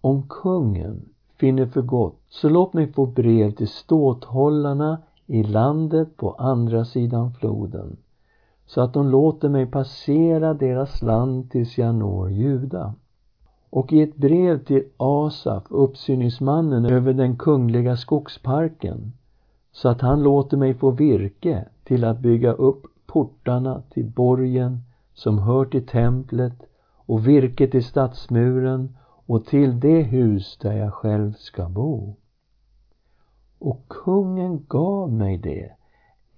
om 0.00 0.28
kungen 0.28 1.08
finner 1.36 1.66
för 1.66 1.82
gott, 1.82 2.20
så 2.28 2.48
låt 2.48 2.72
mig 2.72 2.92
få 2.92 3.06
brev 3.06 3.50
till 3.50 3.68
ståthållarna 3.68 5.02
i 5.26 5.42
landet 5.42 6.16
på 6.16 6.32
andra 6.32 6.84
sidan 6.84 7.32
floden, 7.32 7.96
så 8.66 8.80
att 8.80 8.94
de 8.94 9.08
låter 9.08 9.48
mig 9.48 9.66
passera 9.66 10.54
deras 10.54 11.02
land 11.02 11.50
tills 11.50 11.78
jag 11.78 11.94
når 11.94 12.30
Juda. 12.30 12.94
Och 13.70 13.92
i 13.92 14.02
ett 14.02 14.16
brev 14.16 14.64
till 14.64 14.84
Asaf, 14.96 15.62
uppsyningsmannen 15.68 16.84
över 16.84 17.12
den 17.12 17.36
kungliga 17.36 17.96
skogsparken, 17.96 19.12
så 19.72 19.88
att 19.88 20.00
han 20.00 20.22
låter 20.22 20.56
mig 20.56 20.74
få 20.74 20.90
virke 20.90 21.64
till 21.84 22.04
att 22.04 22.18
bygga 22.18 22.52
upp 22.52 22.86
portarna 23.06 23.82
till 23.90 24.06
borgen 24.06 24.80
som 25.14 25.38
hör 25.38 25.64
till 25.64 25.86
templet 25.86 26.62
och 27.06 27.28
virke 27.28 27.66
till 27.66 27.84
stadsmuren 27.84 28.96
och 29.26 29.46
till 29.46 29.80
det 29.80 30.02
hus 30.02 30.58
där 30.62 30.72
jag 30.72 30.94
själv 30.94 31.32
ska 31.32 31.68
bo. 31.68 32.14
Och 33.64 33.88
kungen 33.88 34.64
gav 34.68 35.12
mig 35.12 35.38
det 35.38 35.72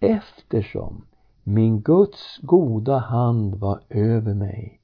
eftersom 0.00 1.04
min 1.42 1.80
Guds 1.80 2.38
goda 2.42 2.98
hand 2.98 3.54
var 3.54 3.80
över 3.88 4.34
mig. 4.34 4.80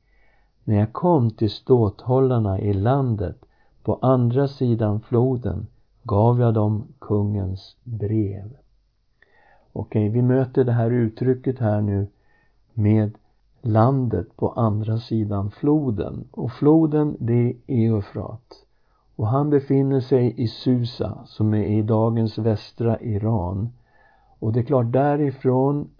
När 0.64 0.76
jag 0.76 0.92
kom 0.92 1.30
till 1.30 1.50
ståthållarna 1.50 2.60
i 2.60 2.72
landet 2.72 3.36
på 3.82 3.98
andra 4.02 4.48
sidan 4.48 5.00
floden 5.00 5.66
gav 6.02 6.40
jag 6.40 6.54
dem 6.54 6.84
kungens 6.98 7.76
brev. 7.84 8.56
Okej, 9.72 10.08
vi 10.08 10.22
möter 10.22 10.64
det 10.64 10.72
här 10.72 10.90
uttrycket 10.90 11.58
här 11.58 11.80
nu 11.80 12.06
med 12.74 13.14
landet 13.62 14.36
på 14.36 14.48
andra 14.48 14.98
sidan 14.98 15.50
floden. 15.50 16.28
Och 16.30 16.52
floden, 16.52 17.16
det 17.18 17.50
är 17.50 17.54
Eufrat. 17.66 18.64
Och 19.20 19.26
han 19.26 19.50
befinner 19.50 20.00
sig 20.00 20.34
i 20.36 20.48
Susa, 20.48 21.18
som 21.24 21.54
är 21.54 21.64
i 21.64 21.82
dagens 21.82 22.38
västra 22.38 23.00
Iran. 23.00 23.68
Och 24.38 24.52
det 24.52 24.60
är 24.60 24.64
klart, 24.64 24.92
därifrån, 24.92 25.90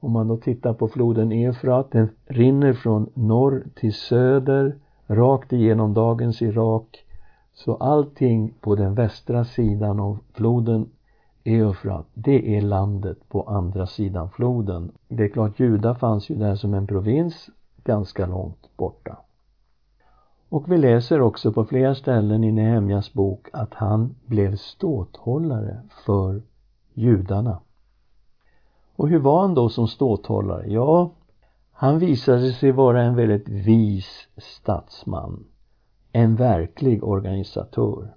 om 0.00 0.12
man 0.12 0.28
då 0.28 0.36
tittar 0.36 0.74
på 0.74 0.88
floden 0.88 1.32
Eufrat, 1.32 1.90
den 1.90 2.08
rinner 2.26 2.72
från 2.72 3.10
norr 3.14 3.64
till 3.74 3.94
söder, 3.94 4.76
rakt 5.06 5.52
igenom 5.52 5.94
dagens 5.94 6.42
Irak. 6.42 7.04
Så 7.54 7.74
allting 7.74 8.54
på 8.60 8.74
den 8.74 8.94
västra 8.94 9.44
sidan 9.44 10.00
av 10.00 10.18
floden 10.32 10.90
Eufrat, 11.44 12.06
det 12.14 12.56
är 12.56 12.62
landet 12.62 13.28
på 13.28 13.42
andra 13.42 13.86
sidan 13.86 14.30
floden. 14.30 14.92
Det 15.08 15.24
är 15.24 15.28
klart, 15.28 15.60
Juda 15.60 15.94
fanns 15.94 16.30
ju 16.30 16.34
där 16.34 16.54
som 16.54 16.74
en 16.74 16.86
provins 16.86 17.50
ganska 17.84 18.26
långt 18.26 18.68
borta. 18.76 19.18
Och 20.48 20.72
vi 20.72 20.78
läser 20.78 21.20
också 21.20 21.52
på 21.52 21.64
flera 21.64 21.94
ställen 21.94 22.44
i 22.44 22.52
Nehemjas 22.52 23.12
bok 23.12 23.48
att 23.52 23.74
han 23.74 24.14
blev 24.26 24.56
ståthållare 24.56 25.80
för 26.04 26.42
judarna. 26.94 27.60
Och 28.96 29.08
hur 29.08 29.18
var 29.18 29.40
han 29.40 29.54
då 29.54 29.68
som 29.68 29.88
ståthållare? 29.88 30.66
Ja, 30.66 31.10
han 31.72 31.98
visade 31.98 32.52
sig 32.52 32.72
vara 32.72 33.02
en 33.02 33.16
väldigt 33.16 33.48
vis 33.48 34.28
statsman. 34.36 35.44
En 36.12 36.36
verklig 36.36 37.04
organisatör. 37.04 38.14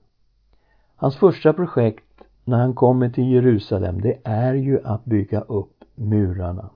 Hans 0.95 1.15
första 1.15 1.53
projekt 1.53 2.23
när 2.43 2.57
han 2.57 2.73
kommer 2.73 3.09
till 3.09 3.31
Jerusalem, 3.31 4.01
det 4.01 4.19
är 4.23 4.53
ju 4.53 4.79
att 4.83 5.05
bygga 5.05 5.41
upp 5.41 5.83
murarna. 5.95 6.69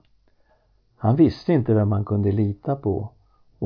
Han 0.96 1.16
visste 1.16 1.52
inte 1.52 1.74
vem 1.74 1.92
han 1.92 2.04
kunde 2.04 2.32
lita 2.32 2.76
på 2.76 3.10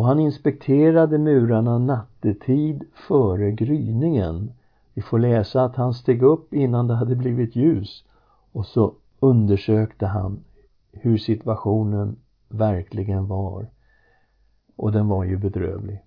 och 0.01 0.07
han 0.07 0.21
inspekterade 0.21 1.19
murarna 1.19 1.79
nattetid 1.79 2.85
före 3.09 3.51
gryningen. 3.51 4.53
Vi 4.95 5.03
får 5.03 5.19
läsa 5.19 5.65
att 5.65 5.77
han 5.77 5.95
steg 5.95 6.23
upp 6.23 6.55
innan 6.55 6.87
det 6.87 6.95
hade 6.95 7.17
blivit 7.17 7.57
ljus 7.57 8.05
och 8.53 8.67
så 8.67 8.93
undersökte 9.19 10.07
han 10.07 10.45
hur 10.93 11.19
situationen 11.19 12.17
verkligen 12.49 13.27
var. 13.27 13.67
Och 14.77 14.93
den 14.93 15.09
var 15.09 15.25
ju 15.25 15.37
bedrövlig. 15.37 16.03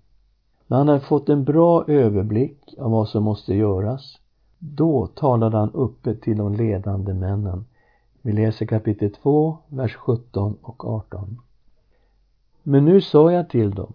När 0.66 0.76
han 0.76 0.88
hade 0.88 1.00
fått 1.00 1.28
en 1.28 1.44
bra 1.44 1.84
överblick 1.88 2.74
av 2.78 2.90
vad 2.90 3.08
som 3.08 3.24
måste 3.24 3.54
göras 3.54 4.18
då 4.58 5.06
talade 5.06 5.56
han 5.56 5.70
uppe 5.70 6.14
till 6.14 6.36
de 6.36 6.54
ledande 6.54 7.14
männen. 7.14 7.64
Vi 8.22 8.32
läser 8.32 8.66
kapitel 8.66 9.10
2, 9.10 9.58
vers 9.68 9.94
17 9.94 10.56
och 10.62 10.84
18. 10.84 11.38
Men 12.66 12.84
nu 12.84 13.00
sa 13.00 13.32
jag 13.32 13.48
till 13.48 13.70
dem. 13.70 13.92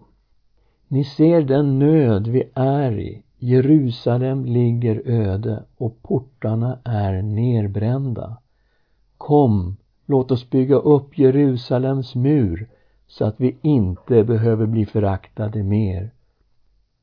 Ni 0.88 1.04
ser 1.04 1.42
den 1.42 1.78
nöd 1.78 2.26
vi 2.26 2.50
är 2.54 2.98
i. 2.98 3.22
Jerusalem 3.38 4.44
ligger 4.44 5.02
öde 5.04 5.64
och 5.76 6.02
portarna 6.02 6.78
är 6.84 7.22
nerbrända. 7.22 8.36
Kom, 9.18 9.76
låt 10.06 10.30
oss 10.30 10.50
bygga 10.50 10.76
upp 10.76 11.18
Jerusalems 11.18 12.14
mur 12.14 12.68
så 13.06 13.24
att 13.24 13.40
vi 13.40 13.56
inte 13.62 14.24
behöver 14.24 14.66
bli 14.66 14.86
föraktade 14.86 15.62
mer. 15.62 16.10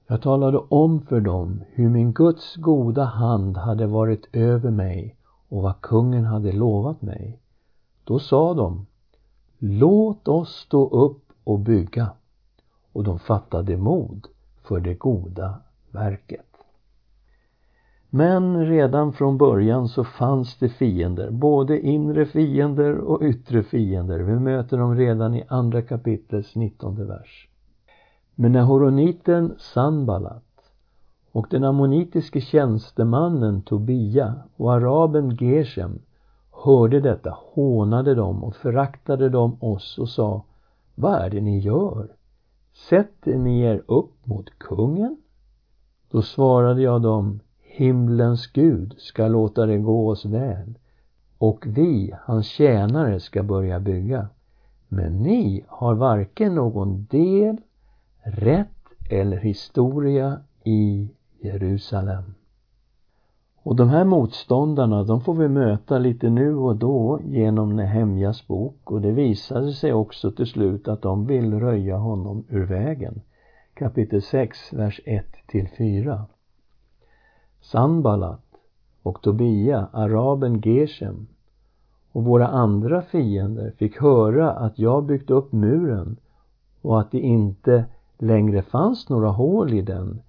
Jag 0.07 0.21
talade 0.21 0.57
om 0.57 1.01
för 1.01 1.21
dem 1.21 1.63
hur 1.71 1.89
min 1.89 2.13
Guds 2.13 2.55
goda 2.55 3.03
hand 3.03 3.57
hade 3.57 3.87
varit 3.87 4.27
över 4.33 4.71
mig 4.71 5.15
och 5.49 5.61
vad 5.61 5.81
kungen 5.81 6.25
hade 6.25 6.51
lovat 6.51 7.01
mig. 7.01 7.39
Då 8.03 8.19
sa 8.19 8.53
de, 8.53 8.85
låt 9.57 10.27
oss 10.27 10.55
stå 10.55 10.87
upp 10.87 11.26
och 11.47 11.59
bygga. 11.59 12.09
Och 12.93 13.03
de 13.03 13.19
fattade 13.19 13.77
mod 13.77 14.27
för 14.63 14.79
det 14.79 14.93
goda 14.93 15.53
verket. 15.91 16.45
Men 18.09 18.65
redan 18.65 19.13
från 19.13 19.37
början 19.37 19.87
så 19.87 20.03
fanns 20.03 20.57
det 20.57 20.69
fiender, 20.69 21.31
både 21.31 21.79
inre 21.79 22.25
fiender 22.25 22.97
och 22.97 23.21
yttre 23.21 23.63
fiender. 23.63 24.19
Vi 24.19 24.35
möter 24.39 24.77
dem 24.77 24.95
redan 24.95 25.35
i 25.35 25.43
andra 25.47 25.81
kapitlets 25.81 26.55
19 26.55 27.07
vers. 27.07 27.49
Men 28.35 28.51
när 28.51 28.61
horoniten 28.61 29.55
Sanballat 29.57 30.43
och 31.31 31.47
den 31.49 31.63
ammonitiske 31.63 32.41
tjänstemannen 32.41 33.61
Tobia 33.61 34.35
och 34.55 34.73
araben 34.73 35.37
Geshem 35.39 35.99
hörde 36.65 36.99
detta 36.99 37.37
hånade 37.53 38.15
de 38.15 38.43
och 38.43 38.55
föraktade 38.55 39.29
de 39.29 39.57
oss 39.59 39.97
och 39.97 40.09
sa 40.09 40.43
vad 40.99 41.21
är 41.21 41.29
det 41.29 41.41
ni 41.41 41.59
gör? 41.59 42.07
Sätter 42.89 43.37
ni 43.37 43.61
er 43.61 43.83
upp 43.87 44.25
mot 44.25 44.59
kungen? 44.59 45.17
Då 46.11 46.21
svarade 46.21 46.81
jag 46.81 47.01
dem 47.01 47.39
Himlens 47.61 48.47
Gud 48.47 48.95
ska 48.97 49.27
låta 49.27 49.65
det 49.65 49.77
gå 49.77 50.09
oss 50.09 50.25
väl 50.25 50.77
och 51.37 51.65
vi, 51.67 52.13
hans 52.21 52.47
tjänare, 52.47 53.19
ska 53.19 53.43
börja 53.43 53.79
bygga. 53.79 54.27
Men 54.87 55.23
ni 55.23 55.65
har 55.67 55.95
varken 55.95 56.55
någon 56.55 57.05
del 57.05 57.57
rätt 58.23 58.89
eller 59.09 59.37
historia 59.37 60.39
i 60.63 61.09
Jerusalem. 61.39 62.36
Och 63.67 63.75
de 63.75 63.89
här 63.89 64.03
motståndarna, 64.03 65.03
de 65.03 65.21
får 65.21 65.33
vi 65.33 65.47
möta 65.47 65.97
lite 65.97 66.29
nu 66.29 66.55
och 66.55 66.75
då 66.75 67.19
genom 67.23 67.75
Nehemjas 67.75 68.47
bok 68.47 68.91
och 68.91 69.01
det 69.01 69.11
visade 69.11 69.73
sig 69.73 69.93
också 69.93 70.31
till 70.31 70.47
slut 70.47 70.87
att 70.87 71.01
de 71.01 71.25
vill 71.25 71.59
röja 71.59 71.97
honom 71.97 72.43
ur 72.49 72.65
vägen. 72.65 73.21
Kapitel 73.73 74.21
6, 74.21 74.73
vers 74.73 75.01
1 75.05 75.25
till 75.47 75.67
4. 75.77 76.25
Sanballat 77.61 78.45
och 79.03 79.21
Tobia, 79.21 79.87
araben 79.93 80.61
Geshem 80.61 81.27
och 82.11 82.23
våra 82.23 82.47
andra 82.47 83.01
fiender 83.01 83.71
fick 83.77 84.01
höra 84.01 84.51
att 84.51 84.79
jag 84.79 85.05
byggt 85.05 85.29
upp 85.29 85.51
muren 85.51 86.17
och 86.81 86.99
att 86.99 87.11
det 87.11 87.19
inte 87.19 87.85
längre 88.17 88.61
fanns 88.61 89.09
några 89.09 89.29
hål 89.29 89.73
i 89.73 89.81
den 89.81 90.21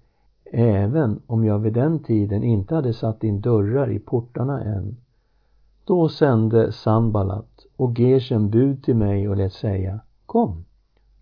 även 0.51 1.21
om 1.27 1.45
jag 1.45 1.59
vid 1.59 1.73
den 1.73 1.99
tiden 2.03 2.43
inte 2.43 2.75
hade 2.75 2.93
satt 2.93 3.23
in 3.23 3.41
dörrar 3.41 3.91
i 3.91 3.99
portarna 3.99 4.63
än. 4.63 4.97
Då 5.83 6.09
sände 6.09 6.71
Sanballat 6.71 7.65
och 7.75 7.99
Geshem 7.99 8.49
bud 8.49 8.83
till 8.83 8.95
mig 8.95 9.29
och 9.29 9.37
lät 9.37 9.53
säga 9.53 9.99
Kom, 10.25 10.65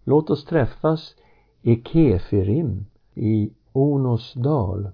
låt 0.04 0.30
oss 0.30 0.46
träffas 0.46 1.16
i 1.62 1.76
Kefirim 1.76 2.86
i 3.14 3.54
Onos 3.72 4.34
dal. 4.34 4.90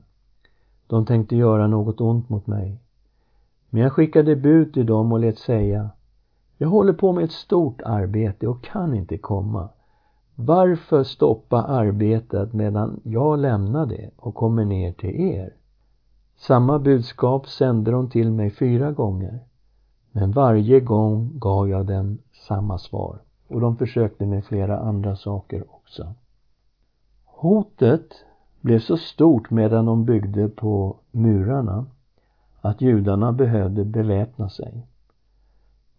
De 0.88 1.06
tänkte 1.06 1.36
göra 1.36 1.68
något 1.68 2.02
ont 2.02 2.30
mot 2.30 2.48
mig. 2.48 2.80
Men 3.70 3.82
jag 3.82 3.92
skickade 3.92 4.36
bud 4.36 4.74
till 4.74 4.86
dem 4.86 5.12
och 5.12 5.20
lät 5.20 5.38
säga 5.40 5.90
Jag 6.58 6.68
håller 6.68 6.94
på 6.94 7.12
med 7.12 7.24
ett 7.24 7.32
stort 7.32 7.82
arbete 7.82 8.48
och 8.48 8.64
kan 8.64 8.94
inte 8.94 9.18
komma. 9.18 9.70
Varför 10.36 11.04
stoppa 11.04 11.64
arbetet 11.64 12.54
medan 12.54 13.00
jag 13.04 13.40
lämnar 13.40 13.86
det 13.86 14.10
och 14.16 14.36
kommer 14.36 14.66
ner 14.66 14.92
till 14.92 15.22
er? 15.22 15.54
Samma 16.36 16.80
budskap 16.80 17.48
sände 17.48 17.92
de 17.92 18.10
till 18.10 18.32
mig 18.32 18.52
fyra 18.52 18.92
gånger. 18.92 19.40
Men 20.12 20.32
varje 20.32 20.80
gång 20.80 21.32
gav 21.40 21.70
jag 21.70 21.86
dem 21.86 22.18
samma 22.48 22.78
svar. 22.78 23.20
Och 23.48 23.62
de 23.62 23.78
försökte 23.78 24.26
med 24.26 24.46
flera 24.46 24.80
andra 24.80 25.16
saker 25.16 25.64
också. 25.70 26.14
Hotet 27.26 28.14
blev 28.62 28.80
så 28.80 28.98
stort 28.98 29.50
medan 29.50 29.86
de 29.86 30.06
byggde 30.06 30.50
på 30.50 30.96
murarna 31.12 31.86
att 32.62 32.82
judarna 32.82 33.32
behövde 33.32 33.86
beväpna 33.86 34.50
sig. 34.50 34.88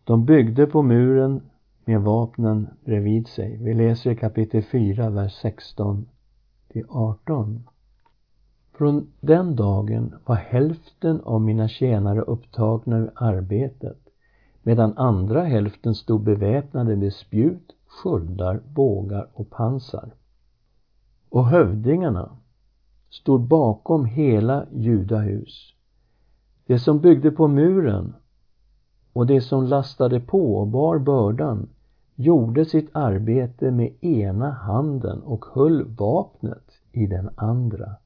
De 0.05 0.25
byggde 0.25 0.66
på 0.66 0.83
muren 0.83 1.42
med 1.87 2.01
vapnen 2.01 2.68
bredvid 2.85 3.29
sig. 3.29 3.57
Vi 3.62 3.75
läser 3.75 4.11
i 4.11 4.16
kapitel 4.16 4.62
4, 4.62 5.11
vers 5.11 5.33
16 5.33 6.07
till 6.68 6.85
18. 6.88 7.68
Från 8.73 9.12
den 9.20 9.57
dagen 9.57 10.14
var 10.25 10.37
hälften 10.37 11.20
av 11.20 11.40
mina 11.40 11.68
tjänare 11.68 12.20
upptagna 12.20 13.05
i 13.05 13.09
arbetet 13.14 13.99
medan 14.62 14.99
andra 14.99 15.44
hälften 15.44 15.94
stod 15.94 16.23
beväpnade 16.23 16.97
med 16.97 17.12
spjut, 17.12 17.73
sköldar, 17.87 18.62
bågar 18.75 19.29
och 19.33 19.51
pansar. 19.51 20.14
Och 21.29 21.47
hövdingarna 21.47 22.37
stod 23.11 23.40
bakom 23.40 24.05
hela 24.05 24.66
judahus. 24.73 25.75
Det 26.66 26.79
som 26.79 27.01
byggde 27.01 27.31
på 27.31 27.49
muren 27.49 28.14
och 29.14 29.27
det 29.27 29.40
som 29.40 29.64
lastade 29.64 30.20
på 30.20 30.57
och 30.57 30.66
bar 30.66 30.98
bördan 30.98 31.68
gjorde 32.14 32.64
sitt 32.64 32.88
arbete 32.92 33.70
med 33.70 33.92
ena 34.00 34.50
handen 34.50 35.22
och 35.22 35.44
höll 35.53 35.85
vapnet 35.85 36.70
i 36.92 37.07
den 37.07 37.31
andra. 37.37 37.96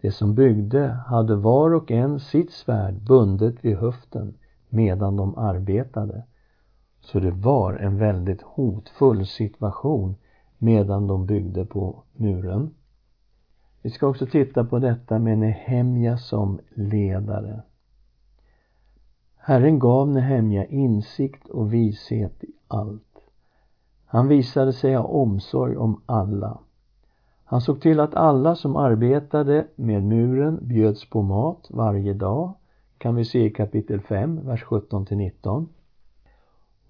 De 0.00 0.10
som 0.10 0.34
byggde 0.34 0.86
hade 1.06 1.36
var 1.36 1.74
och 1.74 1.90
en 1.90 2.20
sitt 2.20 2.52
svärd 2.52 2.94
bundet 2.94 3.54
vid 3.60 3.76
höften 3.76 4.34
medan 4.68 5.16
de 5.16 5.38
arbetade. 5.38 6.22
Så 7.00 7.20
det 7.20 7.30
var 7.30 7.74
en 7.74 7.98
väldigt 7.98 8.42
hotfull 8.42 9.26
situation 9.26 10.14
medan 10.58 11.06
de 11.06 11.26
byggde 11.26 11.64
på 11.64 12.02
muren. 12.12 12.74
Vi 13.82 13.90
ska 13.90 14.06
också 14.06 14.26
titta 14.26 14.64
på 14.64 14.78
detta 14.78 15.18
med 15.18 15.38
Nehemja 15.38 16.18
som 16.18 16.60
ledare. 16.74 17.62
Herren 19.48 19.78
gav 19.78 20.08
Nehemja 20.08 20.64
insikt 20.64 21.48
och 21.48 21.74
vishet 21.74 22.44
i 22.44 22.52
allt. 22.68 23.18
Han 24.06 24.28
visade 24.28 24.72
sig 24.72 24.94
ha 24.94 25.04
omsorg 25.04 25.76
om 25.76 26.00
alla. 26.06 26.58
Han 27.44 27.60
såg 27.60 27.80
till 27.80 28.00
att 28.00 28.14
alla 28.14 28.56
som 28.56 28.76
arbetade 28.76 29.66
med 29.76 30.02
muren 30.02 30.58
bjöds 30.62 31.10
på 31.10 31.22
mat 31.22 31.66
varje 31.70 32.14
dag, 32.14 32.52
kan 32.98 33.14
vi 33.14 33.24
se 33.24 33.44
i 33.44 33.50
kapitel 33.50 34.00
5, 34.00 34.46
vers 34.46 34.62
17 34.62 35.06
till 35.06 35.16
19. 35.16 35.68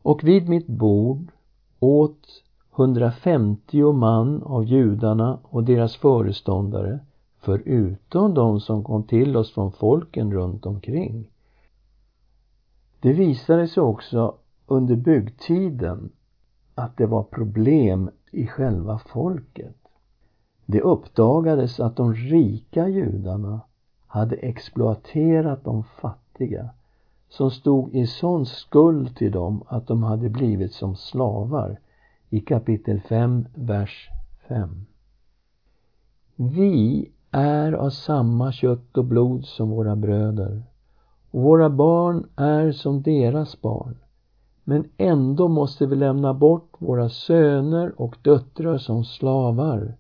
Och 0.03 0.25
vid 0.25 0.49
mitt 0.49 0.66
bord 0.66 1.33
åt 1.81 2.42
150 2.77 3.92
man 3.92 4.42
av 4.42 4.64
judarna 4.64 5.38
och 5.42 5.64
deras 5.64 5.97
föreståndare, 5.97 6.99
förutom 7.40 8.35
de 8.35 8.61
som 8.61 8.85
kom 8.85 9.03
till 9.03 9.37
oss 9.37 9.53
från 9.53 9.73
folken 9.73 10.33
runt 10.33 10.66
omkring. 10.66 11.31
Det 13.01 13.13
visade 13.13 13.69
sig 13.69 13.83
också 13.83 14.35
under 14.67 14.97
byggtiden 14.97 16.11
att 16.75 16.97
det 16.97 17.07
var 17.07 17.23
problem 17.23 18.11
i 18.31 18.47
själva 18.47 18.99
folket. 18.99 19.77
Det 20.67 20.81
uppdagades 20.81 21.81
att 21.81 21.97
de 21.97 22.15
rika 22.15 22.89
judarna 22.89 23.61
hade 24.07 24.37
exploaterat 24.37 25.65
de 25.65 25.85
fattiga 25.85 26.71
som 27.29 27.51
stod 27.51 27.95
i 27.95 28.07
sån 28.07 28.47
skuld 28.47 29.17
till 29.17 29.33
dem 29.33 29.63
att 29.67 29.87
de 29.87 30.03
hade 30.03 30.29
blivit 30.29 30.73
som 30.73 30.97
slavar 30.97 31.81
i 32.31 32.41
kapitel 32.41 33.01
5, 33.01 33.47
vers 33.55 34.09
5. 34.49 34.87
Vi 36.37 37.11
är 37.31 37.73
av 37.73 37.91
samma 37.91 38.53
kött 38.53 38.97
och 38.99 39.05
blod 39.05 39.45
som 39.45 39.71
våra 39.71 39.97
bröder 39.97 40.63
våra 41.40 41.70
barn 41.70 42.27
är 42.37 42.72
som 42.72 43.03
deras 43.03 43.61
barn. 43.61 43.96
Men 44.64 44.85
ändå 44.96 45.49
måste 45.49 45.87
vi 45.87 45.96
lämna 45.96 46.35
bort 46.35 46.72
våra 46.79 47.09
söner 47.09 48.01
och 48.01 48.16
döttrar 48.22 48.79
som 48.79 49.05
slavar. 49.05 49.96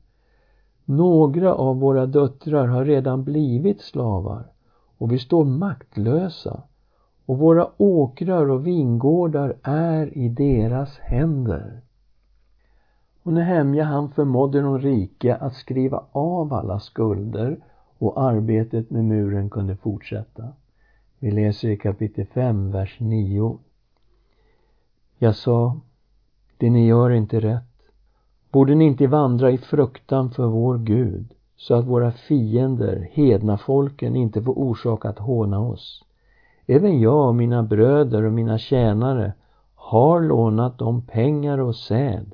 Några 0.84 1.54
av 1.54 1.80
våra 1.80 2.06
döttrar 2.06 2.66
har 2.66 2.84
redan 2.84 3.24
blivit 3.24 3.80
slavar 3.80 4.46
och 4.98 5.12
vi 5.12 5.18
står 5.18 5.44
maktlösa 5.44 6.62
och 7.26 7.38
våra 7.38 7.68
åkrar 7.76 8.50
och 8.50 8.66
vingårdar 8.66 9.56
är 9.62 10.18
i 10.18 10.28
deras 10.28 10.98
händer. 10.98 11.80
Och 13.22 13.32
Nehemja 13.32 13.84
han 13.84 14.10
förmådde 14.10 14.60
de 14.60 14.78
rika 14.78 15.36
att 15.36 15.54
skriva 15.54 16.04
av 16.12 16.52
alla 16.52 16.80
skulder 16.80 17.58
och 17.98 18.22
arbetet 18.22 18.90
med 18.90 19.04
muren 19.04 19.50
kunde 19.50 19.76
fortsätta. 19.76 20.52
Vi 21.26 21.32
läser 21.32 21.68
i 21.68 21.76
kapitel 21.76 22.26
5, 22.26 22.70
vers 22.70 22.96
9. 23.00 23.58
Jag 25.18 25.36
sa, 25.36 25.80
det 26.56 26.70
ni 26.70 26.86
gör 26.86 27.10
är 27.10 27.14
inte 27.14 27.40
rätt. 27.40 27.82
Borde 28.50 28.74
ni 28.74 28.84
inte 28.84 29.06
vandra 29.06 29.50
i 29.50 29.58
fruktan 29.58 30.30
för 30.30 30.46
vår 30.46 30.78
Gud, 30.78 31.34
så 31.56 31.74
att 31.74 31.84
våra 31.84 32.12
fiender, 32.12 33.08
hedna 33.12 33.58
folken, 33.58 34.16
inte 34.16 34.42
får 34.42 34.58
orsak 34.58 35.04
att 35.04 35.18
håna 35.18 35.60
oss? 35.60 36.04
Även 36.66 37.00
jag 37.00 37.28
och 37.28 37.34
mina 37.34 37.62
bröder 37.62 38.22
och 38.22 38.32
mina 38.32 38.58
tjänare 38.58 39.32
har 39.74 40.20
lånat 40.20 40.78
dem 40.78 41.02
pengar 41.02 41.58
och 41.58 41.76
säd. 41.76 42.32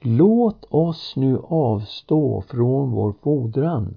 Låt 0.00 0.64
oss 0.64 1.14
nu 1.16 1.38
avstå 1.48 2.42
från 2.48 2.90
vår 2.90 3.12
fordran. 3.12 3.96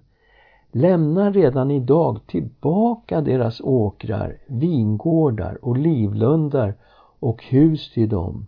Lämna 0.76 1.32
redan 1.32 1.72
idag 1.72 2.20
tillbaka 2.28 3.22
deras 3.22 3.62
åkrar, 3.62 4.38
vingårdar 4.48 5.66
och 5.66 5.78
livlundar 5.78 6.76
och 7.20 7.44
hus 7.44 7.92
till 7.94 8.10
dem. 8.10 8.48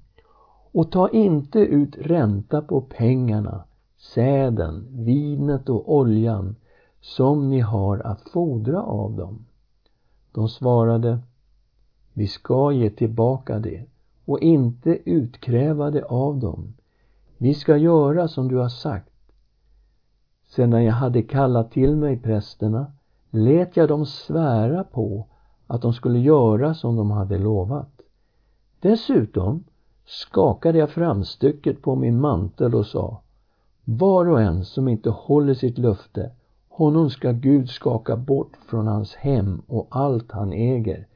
Och 0.71 0.91
ta 0.91 1.09
inte 1.09 1.59
ut 1.59 1.97
ränta 1.97 2.61
på 2.61 2.81
pengarna, 2.81 3.63
säden, 3.97 4.87
vinet 4.91 5.69
och 5.69 5.95
oljan 5.95 6.55
som 7.01 7.49
ni 7.49 7.59
har 7.59 7.99
att 7.99 8.29
fordra 8.29 8.81
av 8.83 9.15
dem. 9.15 9.45
De 10.31 10.49
svarade, 10.49 11.19
vi 12.13 12.27
ska 12.27 12.71
ge 12.71 12.89
tillbaka 12.89 13.59
det 13.59 13.85
och 14.25 14.39
inte 14.39 14.97
utkräva 15.05 15.91
det 15.91 16.03
av 16.03 16.39
dem. 16.39 16.73
Vi 17.37 17.53
ska 17.53 17.77
göra 17.77 18.27
som 18.27 18.47
du 18.47 18.57
har 18.57 18.69
sagt. 18.69 19.14
Sedan 20.47 20.83
jag 20.83 20.93
hade 20.93 21.21
kallat 21.21 21.71
till 21.71 21.95
mig 21.95 22.17
prästerna 22.17 22.91
lät 23.29 23.77
jag 23.77 23.87
dem 23.87 24.05
svära 24.05 24.83
på 24.83 25.27
att 25.67 25.81
de 25.81 25.93
skulle 25.93 26.19
göra 26.19 26.73
som 26.73 26.95
de 26.95 27.11
hade 27.11 27.37
lovat. 27.37 28.01
Dessutom 28.79 29.63
skakade 30.05 30.77
jag 30.77 30.89
framstycket 30.89 31.81
på 31.81 31.95
min 31.95 32.21
mantel 32.21 32.75
och 32.75 32.85
sa 32.85 33.21
Var 33.83 34.29
och 34.29 34.41
en 34.41 34.65
som 34.65 34.87
inte 34.87 35.09
håller 35.09 35.53
sitt 35.53 35.77
löfte 35.77 36.31
honom 36.75 37.09
ska 37.09 37.31
Gud 37.31 37.69
skaka 37.69 38.15
bort 38.15 38.57
från 38.69 38.87
hans 38.87 39.15
hem 39.15 39.61
och 39.67 39.87
allt 39.89 40.31
han 40.31 40.53
äger. 40.53 41.07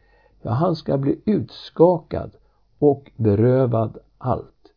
Ja, 0.41 0.51
han 0.51 0.75
ska 0.75 0.97
bli 0.97 1.21
utskakad 1.25 2.31
och 2.79 3.11
berövad 3.15 3.97
allt. 4.17 4.71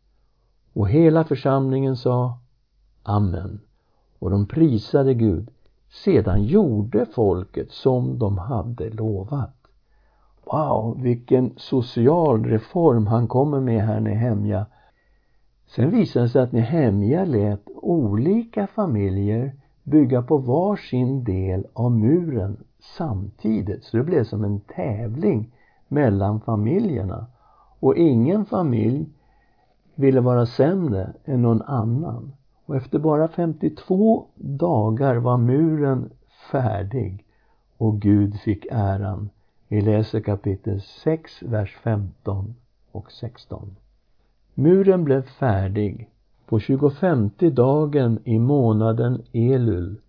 Och 0.73 0.89
hela 0.89 1.23
församlingen 1.23 1.97
sa 1.97 2.39
Amen. 3.03 3.59
Och 4.23 4.29
de 4.29 4.45
prisade 4.45 5.13
Gud. 5.13 5.49
Sedan 5.89 6.43
gjorde 6.43 7.05
folket 7.05 7.71
som 7.71 8.19
de 8.19 8.37
hade 8.37 8.89
lovat. 8.89 9.55
Wow, 10.45 11.01
vilken 11.01 11.53
social 11.57 12.45
reform 12.45 13.07
han 13.07 13.27
kommer 13.27 13.59
med 13.59 13.83
här, 13.83 13.99
Nehemja. 13.99 14.65
Sen 15.67 15.91
visade 15.91 16.25
det 16.25 16.29
sig 16.29 16.41
att 16.41 16.51
Nehemja 16.51 17.25
lät 17.25 17.69
olika 17.75 18.67
familjer 18.67 19.55
bygga 19.83 20.21
på 20.21 20.37
var 20.37 20.75
sin 20.75 21.23
del 21.23 21.67
av 21.73 21.91
muren 21.91 22.63
samtidigt. 22.97 23.83
Så 23.83 23.97
det 23.97 24.03
blev 24.03 24.23
som 24.23 24.43
en 24.43 24.59
tävling 24.59 25.51
mellan 25.87 26.41
familjerna. 26.41 27.25
Och 27.79 27.95
ingen 27.95 28.45
familj 28.45 29.05
ville 29.95 30.21
vara 30.21 30.45
sämre 30.45 31.13
än 31.25 31.41
någon 31.41 31.61
annan. 31.61 32.31
Och 32.65 32.75
efter 32.75 32.99
bara 32.99 33.27
52 33.27 34.25
dagar 34.35 35.15
var 35.15 35.37
muren 35.37 36.09
färdig 36.51 37.25
och 37.77 38.01
Gud 38.01 38.39
fick 38.39 38.65
äran. 38.71 39.29
Vi 39.67 39.81
läser 39.81 40.19
kapitel 40.19 40.81
6, 40.81 41.43
vers 41.43 41.77
15 41.83 42.55
och 42.91 43.11
16. 43.11 43.75
Muren 44.53 45.03
blev 45.03 45.21
färdig 45.21 46.09
på 46.45 46.59
25 46.59 47.29
dagen 47.37 48.19
i 48.23 48.39
månaden 48.39 49.21
Elul 49.31 50.01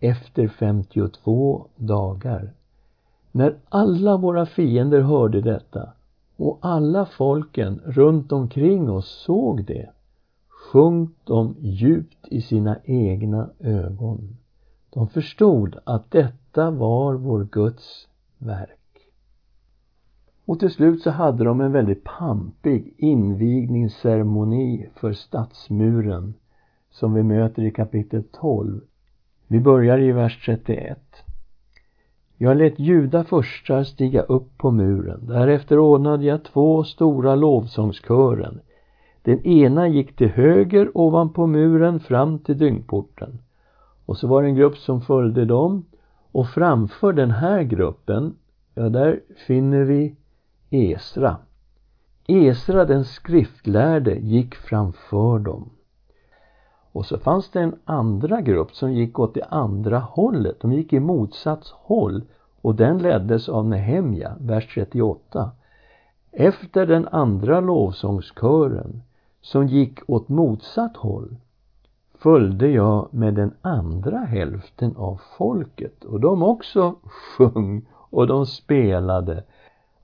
efter 0.00 0.48
52 0.48 1.66
dagar. 1.76 2.52
När 3.32 3.56
alla 3.68 4.16
våra 4.16 4.46
fiender 4.46 5.00
hörde 5.00 5.40
detta 5.40 5.92
och 6.36 6.58
alla 6.60 7.06
folken 7.06 7.80
runt 7.84 8.32
omkring 8.32 8.90
oss 8.90 9.22
såg 9.26 9.64
det 9.64 9.90
sjönk 10.72 11.10
de 11.24 11.56
djupt 11.60 12.28
i 12.30 12.40
sina 12.40 12.78
egna 12.84 13.50
ögon. 13.60 14.36
De 14.90 15.08
förstod 15.08 15.76
att 15.84 16.10
detta 16.10 16.70
var 16.70 17.14
vår 17.14 17.48
Guds 17.52 18.08
verk. 18.38 18.78
Och 20.44 20.58
till 20.58 20.70
slut 20.70 21.02
så 21.02 21.10
hade 21.10 21.44
de 21.44 21.60
en 21.60 21.72
väldigt 21.72 22.04
pampig 22.04 22.94
invigningsceremoni 22.96 24.88
för 24.94 25.12
stadsmuren 25.12 26.34
som 26.90 27.14
vi 27.14 27.22
möter 27.22 27.62
i 27.62 27.70
kapitel 27.70 28.22
12. 28.32 28.80
Vi 29.46 29.60
börjar 29.60 29.98
i 29.98 30.12
vers 30.12 30.44
31. 30.46 30.98
Jag 32.36 32.56
lät 32.56 32.78
judafurstar 32.78 33.84
stiga 33.84 34.22
upp 34.22 34.58
på 34.58 34.70
muren. 34.70 35.26
Därefter 35.26 35.78
ordnade 35.78 36.24
jag 36.24 36.44
två 36.44 36.84
stora 36.84 37.34
lovsångskören. 37.34 38.60
Den 39.22 39.46
ena 39.46 39.88
gick 39.88 40.16
till 40.16 40.28
höger 40.28 40.90
ovanpå 40.94 41.46
muren 41.46 42.00
fram 42.00 42.38
till 42.38 42.58
dyngporten. 42.58 43.38
Och 44.06 44.16
så 44.16 44.26
var 44.26 44.42
det 44.42 44.48
en 44.48 44.54
grupp 44.54 44.76
som 44.76 45.00
följde 45.00 45.44
dem. 45.44 45.84
Och 46.32 46.48
framför 46.48 47.12
den 47.12 47.30
här 47.30 47.62
gruppen, 47.62 48.36
ja 48.74 48.88
där 48.88 49.20
finner 49.46 49.84
vi 49.84 50.16
Esra. 50.70 51.36
Esra 52.26 52.84
den 52.84 53.04
skriftlärde 53.04 54.14
gick 54.14 54.54
framför 54.54 55.38
dem. 55.38 55.70
Och 56.92 57.06
så 57.06 57.18
fanns 57.18 57.50
det 57.50 57.60
en 57.60 57.74
andra 57.84 58.40
grupp 58.40 58.74
som 58.74 58.92
gick 58.92 59.18
åt 59.18 59.34
det 59.34 59.44
andra 59.44 59.98
hållet. 59.98 60.60
De 60.60 60.72
gick 60.72 60.92
i 60.92 61.00
motsatt 61.00 61.66
håll 61.66 62.22
och 62.60 62.74
den 62.74 62.98
leddes 62.98 63.48
av 63.48 63.68
Nehemja, 63.68 64.36
vers 64.40 64.74
38. 64.74 65.50
Efter 66.32 66.86
den 66.86 67.08
andra 67.08 67.60
lovsångskören 67.60 69.02
som 69.42 69.66
gick 69.66 70.10
åt 70.10 70.28
motsatt 70.28 70.96
håll 70.96 71.36
följde 72.22 72.68
jag 72.68 73.08
med 73.10 73.34
den 73.34 73.54
andra 73.62 74.18
hälften 74.18 74.96
av 74.96 75.20
folket 75.38 76.04
och 76.04 76.20
de 76.20 76.42
också 76.42 76.94
sjöng 77.04 77.86
och 77.92 78.26
de 78.26 78.46
spelade. 78.46 79.44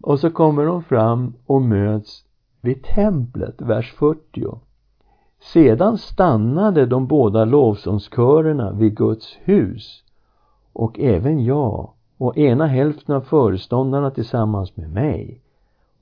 Och 0.01 0.21
så 0.21 0.31
kommer 0.31 0.67
de 0.67 0.83
fram 0.83 1.35
och 1.47 1.63
möts 1.63 2.25
vid 2.61 2.85
templet, 2.85 3.61
vers 3.61 3.93
40. 3.93 4.47
Sedan 5.41 5.99
stannade 5.99 6.87
de 6.87 7.07
båda 7.07 7.45
lovsångskörerna 7.45 8.73
vid 8.73 8.97
Guds 8.97 9.37
hus 9.41 10.05
och 10.73 11.01
även 11.01 11.45
jag 11.45 11.91
och 12.19 12.39
ena 12.39 12.67
hälften 12.67 13.15
av 13.17 13.21
föreståndarna 13.21 14.11
tillsammans 14.11 14.77
med 14.77 14.91
mig. 14.91 15.41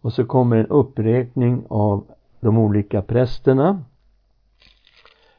Och 0.01 0.13
så 0.13 0.25
kommer 0.25 0.57
en 0.57 0.67
uppräkning 0.67 1.65
av 1.69 2.05
de 2.41 2.59
olika 2.59 3.03
prästerna. 3.03 3.85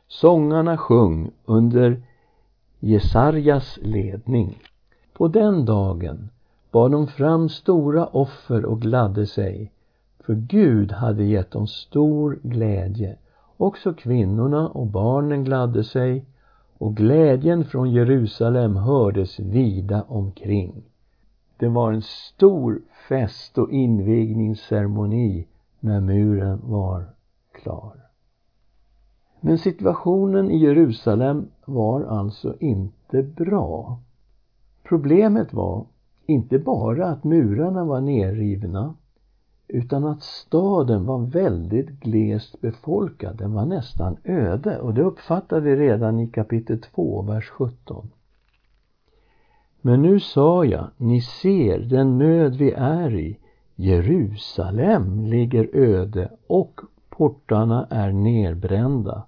Sångarna 0.07 0.77
sjöng 0.77 1.31
under 1.45 2.01
Jesarjas 2.79 3.79
ledning. 3.81 4.57
På 5.13 5.27
den 5.27 5.65
dagen 5.65 6.29
bar 6.71 6.89
de 6.89 7.07
fram 7.07 7.49
stora 7.49 8.05
offer 8.05 8.65
och 8.65 8.81
gladde 8.81 9.27
sig, 9.27 9.71
för 10.19 10.33
Gud 10.33 10.91
hade 10.91 11.23
gett 11.23 11.51
dem 11.51 11.67
stor 11.67 12.39
glädje. 12.43 13.17
Också 13.57 13.93
kvinnorna 13.93 14.69
och 14.69 14.88
barnen 14.88 15.43
gladde 15.43 15.83
sig 15.83 16.25
och 16.77 16.95
glädjen 16.95 17.65
från 17.65 17.91
Jerusalem 17.91 18.75
hördes 18.75 19.39
vida 19.39 20.03
omkring. 20.07 20.83
Det 21.57 21.67
var 21.67 21.93
en 21.93 22.01
stor 22.01 22.81
fest 23.10 23.57
och 23.57 23.71
invigningsceremoni 23.71 25.47
när 25.79 26.01
muren 26.01 26.61
var 26.63 27.05
klar. 27.51 27.93
Men 29.39 29.57
situationen 29.57 30.51
i 30.51 30.57
Jerusalem 30.57 31.47
var 31.65 32.03
alltså 32.03 32.55
inte 32.59 33.23
bra. 33.23 33.99
Problemet 34.83 35.53
var 35.53 35.85
inte 36.25 36.59
bara 36.59 37.07
att 37.07 37.23
murarna 37.23 37.85
var 37.85 38.01
nerrivna 38.01 38.93
utan 39.67 40.05
att 40.05 40.23
staden 40.23 41.05
var 41.05 41.19
väldigt 41.19 41.89
glest 41.89 42.61
befolkad. 42.61 43.37
Den 43.37 43.53
var 43.53 43.65
nästan 43.65 44.17
öde 44.23 44.79
och 44.79 44.93
det 44.93 45.03
uppfattar 45.03 45.59
vi 45.59 45.75
redan 45.75 46.19
i 46.19 46.27
kapitel 46.27 46.81
2, 46.81 47.21
vers 47.21 47.49
17. 47.49 48.09
Men 49.81 50.01
nu 50.01 50.19
sa 50.19 50.65
jag, 50.65 50.87
ni 50.97 51.21
ser 51.21 51.79
den 51.79 52.17
nöd 52.17 52.55
vi 52.55 52.71
är 52.71 53.15
i. 53.15 53.39
Jerusalem 53.79 55.25
ligger 55.25 55.75
öde 55.75 56.31
och 56.47 56.81
portarna 57.09 57.87
är 57.89 58.11
nerbrända. 58.11 59.23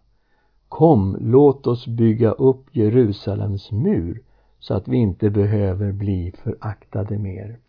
Kom, 0.70 1.18
låt 1.20 1.68
oss 1.68 1.88
bygga 1.88 2.32
upp 2.32 2.76
Jerusalems 2.76 3.72
mur 3.72 4.22
så 4.60 4.74
att 4.74 4.88
vi 4.88 4.98
inte 4.98 5.30
behöver 5.30 5.92
bli 5.92 6.32
föraktade 6.32 7.18
mer. 7.18 7.60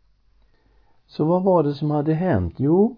Så 1.06 1.24
vad 1.24 1.42
var 1.42 1.62
det 1.62 1.74
som 1.74 1.90
hade 1.90 2.14
hänt? 2.14 2.54
Jo, 2.56 2.96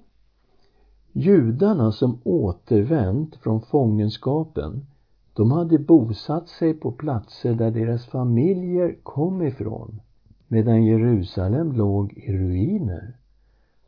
judarna 1.12 1.92
som 1.92 2.20
återvänt 2.24 3.36
från 3.36 3.60
fångenskapen, 3.60 4.86
de 5.32 5.52
hade 5.52 5.78
bosatt 5.78 6.48
sig 6.48 6.74
på 6.74 6.92
platser 6.92 7.54
där 7.54 7.70
deras 7.70 8.06
familjer 8.06 8.96
kom 9.02 9.42
ifrån, 9.42 10.00
medan 10.48 10.84
Jerusalem 10.84 11.72
låg 11.72 12.12
i 12.12 12.32
ruiner. 12.32 13.16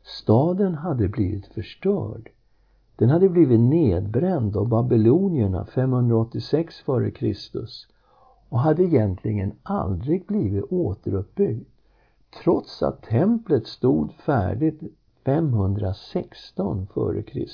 Staden 0.07 0.75
hade 0.75 1.07
blivit 1.07 1.45
förstörd. 1.45 2.29
Den 2.95 3.09
hade 3.09 3.29
blivit 3.29 3.59
nedbränd 3.59 4.57
av 4.57 4.67
babylonierna 4.67 5.65
586 5.65 6.83
f.Kr. 6.87 7.35
och 8.49 8.59
hade 8.59 8.83
egentligen 8.83 9.51
aldrig 9.63 10.25
blivit 10.25 10.63
återuppbyggd 10.63 11.67
trots 12.43 12.83
att 12.83 13.01
templet 13.01 13.67
stod 13.67 14.13
färdigt 14.13 14.81
516 15.25 16.87
f.Kr. 16.89 17.45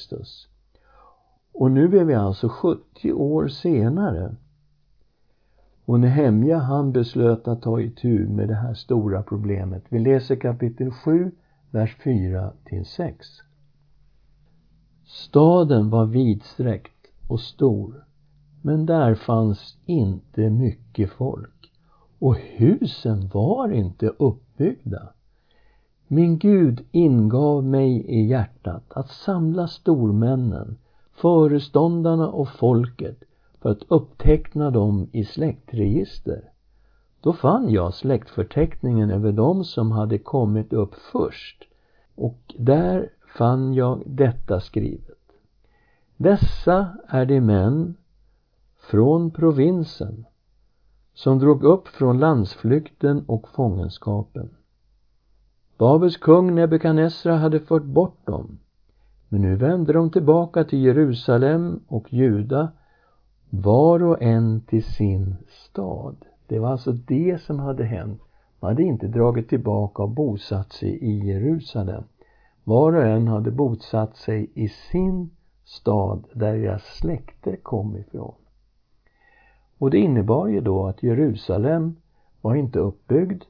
Och 1.51 1.71
nu 1.71 1.99
är 1.99 2.03
vi 2.03 2.13
alltså 2.13 2.49
70 2.49 3.13
år 3.13 3.47
senare. 3.47 4.35
Och 5.85 5.99
Nehemja 5.99 6.57
han 6.57 6.91
beslöt 6.91 7.47
att 7.47 7.61
ta 7.61 7.81
itu 7.81 8.27
med 8.29 8.47
det 8.47 8.55
här 8.55 8.73
stora 8.73 9.23
problemet. 9.23 9.83
Vi 9.89 9.99
läser 9.99 10.35
kapitel 10.35 10.91
7, 10.91 11.31
vers 11.71 11.95
4 12.03 12.53
till 12.65 12.85
6. 12.85 13.27
Staden 15.05 15.89
var 15.89 16.05
vidsträckt 16.05 17.07
och 17.27 17.39
stor, 17.39 18.05
men 18.61 18.85
där 18.85 19.15
fanns 19.15 19.77
inte 19.85 20.49
mycket 20.49 21.09
folk 21.09 21.71
och 22.19 22.35
husen 22.35 23.27
var 23.33 23.71
inte 23.71 24.07
uppbyggda. 24.07 25.13
Min 26.07 26.37
Gud 26.37 26.85
ingav 26.91 27.63
mig 27.63 28.05
i 28.07 28.27
hjärtat 28.27 28.83
att 28.89 29.09
samla 29.09 29.67
stormännen, 29.67 30.77
föreståndarna 31.13 32.29
och 32.29 32.49
folket 32.49 33.23
för 33.61 33.69
att 33.69 33.83
uppteckna 33.87 34.71
dem 34.71 35.09
i 35.11 35.25
släktregister. 35.25 36.50
Då 37.21 37.33
fann 37.33 37.69
jag 37.69 37.93
släktförteckningen 37.93 39.11
över 39.11 39.31
dem 39.31 39.63
som 39.63 39.91
hade 39.91 40.17
kommit 40.17 40.73
upp 40.73 40.95
först 41.11 41.63
och 42.15 42.55
där 42.57 43.09
fann 43.37 43.73
jag 43.73 44.03
detta 44.05 44.59
skrivet. 44.59 45.17
Dessa 46.17 46.87
är 47.07 47.25
de 47.25 47.41
män 47.41 47.95
från 48.79 49.31
provinsen 49.31 50.25
som 51.13 51.39
drog 51.39 51.63
upp 51.63 51.87
från 51.87 52.19
landsflykten 52.19 53.23
och 53.27 53.49
fångenskapen. 53.49 54.49
Babels 55.77 56.17
kung 56.17 56.55
Nebukadnessar 56.55 57.31
hade 57.31 57.59
fört 57.59 57.83
bort 57.83 58.25
dem, 58.25 58.59
men 59.29 59.41
nu 59.41 59.55
vände 59.55 59.93
de 59.93 60.09
tillbaka 60.09 60.63
till 60.63 60.79
Jerusalem 60.79 61.79
och 61.87 62.13
Juda, 62.13 62.71
var 63.49 64.03
och 64.03 64.21
en 64.21 64.61
till 64.61 64.83
sin 64.83 65.35
stad. 65.49 66.15
Det 66.51 66.59
var 66.59 66.71
alltså 66.71 66.91
det 66.91 67.41
som 67.41 67.59
hade 67.59 67.83
hänt. 67.83 68.21
Man 68.59 68.71
hade 68.71 68.83
inte 68.83 69.07
dragit 69.07 69.49
tillbaka 69.49 70.03
och 70.03 70.09
bosatt 70.09 70.71
sig 70.71 70.89
i 70.89 71.27
Jerusalem. 71.27 72.03
Var 72.63 72.93
och 72.93 73.03
en 73.03 73.27
hade 73.27 73.51
bosatt 73.51 74.15
sig 74.15 74.51
i 74.53 74.69
sin 74.69 75.29
stad 75.63 76.27
där 76.33 76.57
deras 76.57 76.83
släkter 76.83 77.55
kom 77.55 77.97
ifrån. 77.97 78.35
Och 79.77 79.89
det 79.89 79.97
innebar 79.97 80.47
ju 80.47 80.61
då 80.61 80.87
att 80.87 81.03
Jerusalem 81.03 81.95
var 82.41 82.55
inte 82.55 82.79
uppbyggd 82.79 83.43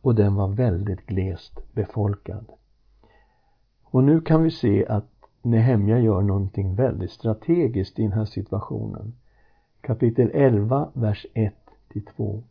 och 0.00 0.14
den 0.14 0.34
var 0.34 0.48
väldigt 0.48 1.06
glest 1.06 1.74
befolkad. 1.74 2.46
Och 3.84 4.04
nu 4.04 4.20
kan 4.20 4.42
vi 4.42 4.50
se 4.50 4.86
att 4.86 5.12
Nehemja 5.42 5.98
gör 5.98 6.22
någonting 6.22 6.74
väldigt 6.74 7.10
strategiskt 7.10 7.98
i 7.98 8.02
den 8.02 8.12
här 8.12 8.24
situationen. 8.24 9.14
Kapitel 9.80 10.30
11, 10.34 10.88
vers 10.94 11.26
1 11.34 11.65
till 11.96 12.14
2. 12.16 12.42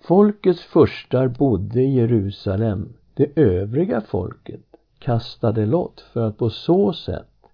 Folkets 0.00 0.60
förstar 0.60 1.28
bodde 1.28 1.82
i 1.82 1.94
Jerusalem. 1.94 2.92
Det 3.14 3.38
övriga 3.40 4.00
folket 4.00 4.60
kastade 4.98 5.66
lott 5.66 6.00
för 6.00 6.20
att 6.20 6.38
på 6.38 6.50
så 6.50 6.92
sätt 6.92 7.46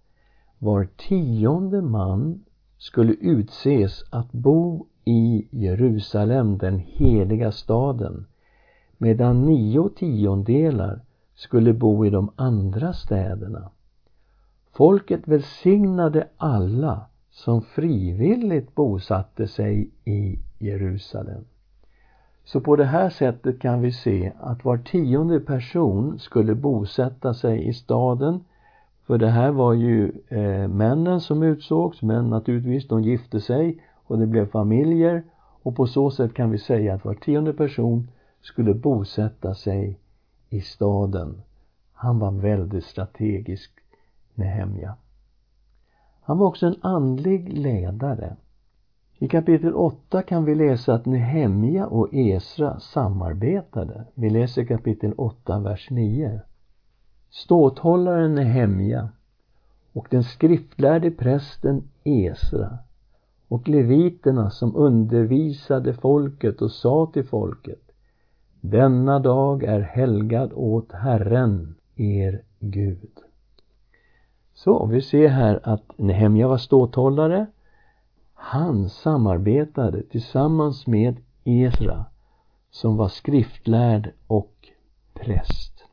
var 0.58 0.88
tionde 0.96 1.82
man 1.82 2.44
skulle 2.78 3.12
utses 3.12 4.04
att 4.10 4.32
bo 4.32 4.86
i 5.04 5.48
Jerusalem, 5.50 6.58
den 6.58 6.78
heliga 6.78 7.52
staden, 7.52 8.26
medan 8.98 9.42
nio 9.42 9.88
tiondelar 9.88 11.00
skulle 11.34 11.72
bo 11.72 12.06
i 12.06 12.10
de 12.10 12.30
andra 12.36 12.92
städerna. 12.92 13.70
Folket 14.72 15.28
välsignade 15.28 16.28
alla 16.36 17.06
som 17.32 17.62
frivilligt 17.62 18.74
bosatte 18.74 19.48
sig 19.48 19.90
i 20.04 20.38
Jerusalem. 20.58 21.44
Så 22.44 22.60
på 22.60 22.76
det 22.76 22.84
här 22.84 23.10
sättet 23.10 23.60
kan 23.60 23.80
vi 23.80 23.92
se 23.92 24.32
att 24.40 24.64
var 24.64 24.78
tionde 24.78 25.40
person 25.40 26.18
skulle 26.18 26.54
bosätta 26.54 27.34
sig 27.34 27.68
i 27.68 27.74
staden 27.74 28.44
för 29.06 29.18
det 29.18 29.28
här 29.28 29.50
var 29.50 29.72
ju 29.72 30.12
eh, 30.28 30.68
männen 30.68 31.20
som 31.20 31.42
utsågs, 31.42 32.02
men 32.02 32.30
naturligtvis, 32.30 32.88
de 32.88 33.02
gifte 33.02 33.40
sig 33.40 33.82
och 33.94 34.18
det 34.18 34.26
blev 34.26 34.50
familjer 34.50 35.22
och 35.62 35.76
på 35.76 35.86
så 35.86 36.10
sätt 36.10 36.34
kan 36.34 36.50
vi 36.50 36.58
säga 36.58 36.94
att 36.94 37.04
var 37.04 37.14
tionde 37.14 37.52
person 37.52 38.08
skulle 38.40 38.74
bosätta 38.74 39.54
sig 39.54 39.98
i 40.50 40.60
staden. 40.60 41.42
Han 41.92 42.18
var 42.18 42.30
väldigt 42.30 42.84
strategisk, 42.84 43.70
Nehemja. 44.34 44.94
Han 46.22 46.38
var 46.38 46.46
också 46.46 46.66
en 46.66 46.76
andlig 46.80 47.58
ledare. 47.58 48.36
I 49.18 49.28
kapitel 49.28 49.74
8 49.74 50.22
kan 50.22 50.44
vi 50.44 50.54
läsa 50.54 50.94
att 50.94 51.06
Nehemja 51.06 51.86
och 51.86 52.08
Esra 52.14 52.80
samarbetade. 52.80 54.04
Vi 54.14 54.30
läser 54.30 54.64
kapitel 54.64 55.14
8, 55.16 55.58
vers 55.58 55.90
9. 55.90 56.40
Ståthållaren 57.30 58.34
Nehemja 58.34 59.08
och 59.92 60.06
den 60.10 60.24
skriftlärde 60.24 61.10
prästen 61.10 61.82
Esra 62.04 62.78
och 63.48 63.68
leviterna 63.68 64.50
som 64.50 64.76
undervisade 64.76 65.94
folket 65.94 66.62
och 66.62 66.70
sa 66.70 67.10
till 67.12 67.24
folket 67.24 67.92
Denna 68.60 69.18
dag 69.18 69.62
är 69.62 69.80
helgad 69.80 70.52
åt 70.54 70.92
Herren, 70.92 71.74
er 71.96 72.42
Gud. 72.60 73.10
Så 74.64 74.86
vi 74.86 75.02
ser 75.02 75.28
här 75.28 75.60
att 75.62 75.98
Nehemja 75.98 76.48
var 76.48 76.58
ståthållare. 76.58 77.46
Han 78.34 78.88
samarbetade 78.88 80.02
tillsammans 80.02 80.86
med 80.86 81.16
Esra 81.44 82.04
som 82.70 82.96
var 82.96 83.08
skriftlärd 83.08 84.12
och 84.26 84.68
präst. 85.14 85.84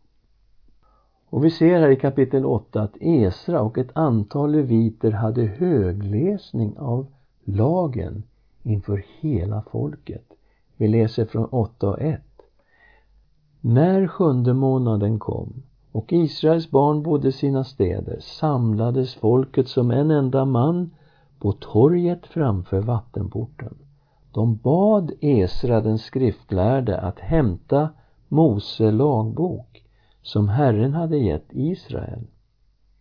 Och 1.30 1.46
vi 1.46 1.52
ser 1.52 1.80
här 1.80 1.90
i 1.90 1.96
kapitel 1.96 2.46
8 2.46 2.82
att 2.82 2.98
Esra 3.00 3.62
och 3.62 3.78
ett 3.78 3.92
antal 3.94 4.52
leviter 4.52 5.12
hade 5.12 5.46
högläsning 5.46 6.78
av 6.78 7.08
lagen 7.44 8.24
inför 8.64 9.06
hela 9.20 9.64
folket. 9.72 10.26
Vi 10.78 10.88
läser 10.88 11.26
från 11.26 11.46
8 11.46 11.90
och 11.90 12.02
1. 12.02 12.22
När 13.62 14.08
sjunde 14.08 14.54
månaden 14.54 15.20
kom 15.20 15.64
och 15.92 16.14
Israels 16.14 16.72
barn 16.72 17.04
bodde 17.04 17.28
i 17.28 17.32
sina 17.32 17.64
städer 17.64 18.20
samlades 18.20 19.16
folket 19.16 19.68
som 19.68 19.92
en 19.92 20.12
enda 20.12 20.46
man 20.46 20.92
på 21.40 21.52
torget 21.52 22.28
framför 22.28 22.80
vattenporten. 22.80 23.78
De 24.32 24.56
bad 24.56 25.12
Esra 25.22 25.82
den 25.82 25.98
skriftlärde 25.98 27.00
att 27.00 27.20
hämta 27.20 27.90
Mose 28.28 28.92
lagbok 28.92 29.84
som 30.22 30.50
Herren 30.50 30.94
hade 30.94 31.18
gett 31.18 31.48
Israel. 31.50 32.28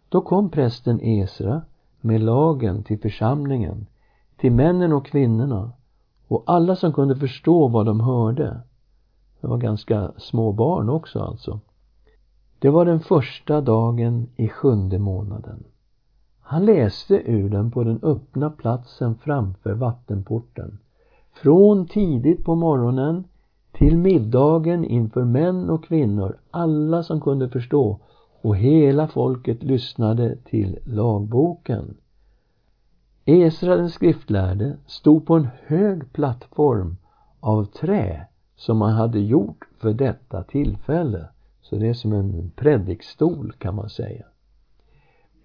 Då 0.09 0.21
kom 0.21 0.51
prästen 0.51 1.01
Esra 1.01 1.63
med 2.01 2.21
lagen 2.21 2.83
till 2.83 3.01
församlingen, 3.01 3.87
till 4.37 4.53
männen 4.53 4.93
och 4.93 5.07
kvinnorna 5.07 5.73
och 6.29 6.43
alla 6.47 6.77
som 6.77 6.93
kunde 6.93 7.17
förstå 7.17 7.69
vad 7.69 7.87
de 7.87 8.01
hörde. 8.01 8.61
Det 9.41 9.47
var 9.47 9.59
ganska 9.59 10.13
små 10.17 10.53
barn 10.53 10.89
också 10.89 11.21
alltså. 11.21 11.61
Det 12.59 12.71
var 12.71 12.85
den 12.85 13.01
första 13.01 13.61
dagen 13.61 14.27
i 14.37 14.49
sjunde 14.49 14.99
månaden. 14.99 15.65
Han 16.41 16.65
läste 16.65 17.15
ur 17.15 17.49
den 17.51 17.71
på 17.71 17.85
den 17.85 17.99
öppna 18.03 18.51
platsen 18.51 19.15
framför 19.15 19.75
vattenporten. 19.75 20.79
Från 21.33 21.87
tidigt 21.87 22.45
på 22.45 22.55
morgonen 22.55 23.25
till 23.73 23.99
middagen 23.99 24.85
inför 24.85 25.25
män 25.25 25.71
och 25.71 25.85
kvinnor, 25.85 26.37
alla 26.51 27.03
som 27.03 27.21
kunde 27.21 27.49
förstå, 27.49 27.99
och 28.41 28.57
hela 28.57 29.09
folket 29.09 29.63
lyssnade 29.63 30.37
till 30.37 30.79
lagboken. 30.85 31.97
Esra 33.25 33.77
den 33.77 33.91
skriftlärde 33.91 34.77
stod 34.87 35.27
på 35.27 35.35
en 35.35 35.49
hög 35.67 36.13
plattform 36.13 36.97
av 37.41 37.65
trä 37.65 38.27
som 38.57 38.79
man 38.79 38.93
hade 38.93 39.21
gjort 39.21 39.65
för 39.79 39.93
detta 39.93 40.43
tillfälle. 40.43 41.29
Så 41.71 41.77
det 41.77 41.89
är 41.89 41.95
som 41.95 42.13
en 42.13 42.51
predikstol 42.57 43.53
kan 43.59 43.75
man 43.75 43.89
säga. 43.89 44.25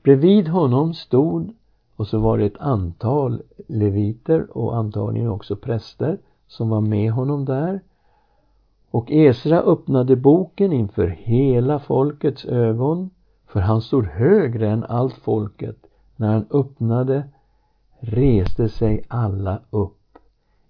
Bredvid 0.04 0.48
honom 0.48 0.94
stod, 0.94 1.54
och 1.96 2.08
så 2.08 2.20
var 2.20 2.38
det 2.38 2.46
ett 2.46 2.58
antal 2.58 3.42
leviter 3.68 4.58
och 4.58 4.78
antagligen 4.78 5.30
också 5.30 5.56
präster 5.56 6.18
som 6.48 6.70
var 6.70 6.82
med 6.82 7.12
honom 7.12 7.46
där. 7.46 7.82
Och 8.92 9.12
Esra 9.12 9.60
öppnade 9.60 10.16
boken 10.16 10.74
inför 10.74 11.08
hela 11.08 11.80
folkets 11.80 12.46
ögon, 12.46 13.10
för 13.48 13.60
han 13.60 13.82
stod 13.82 14.06
högre 14.06 14.70
än 14.70 14.84
allt 14.84 15.16
folket. 15.16 15.78
När 16.16 16.34
han 16.34 16.46
öppnade 16.50 17.24
reste 18.00 18.70
sig 18.70 19.06
alla 19.08 19.60
upp. 19.70 20.18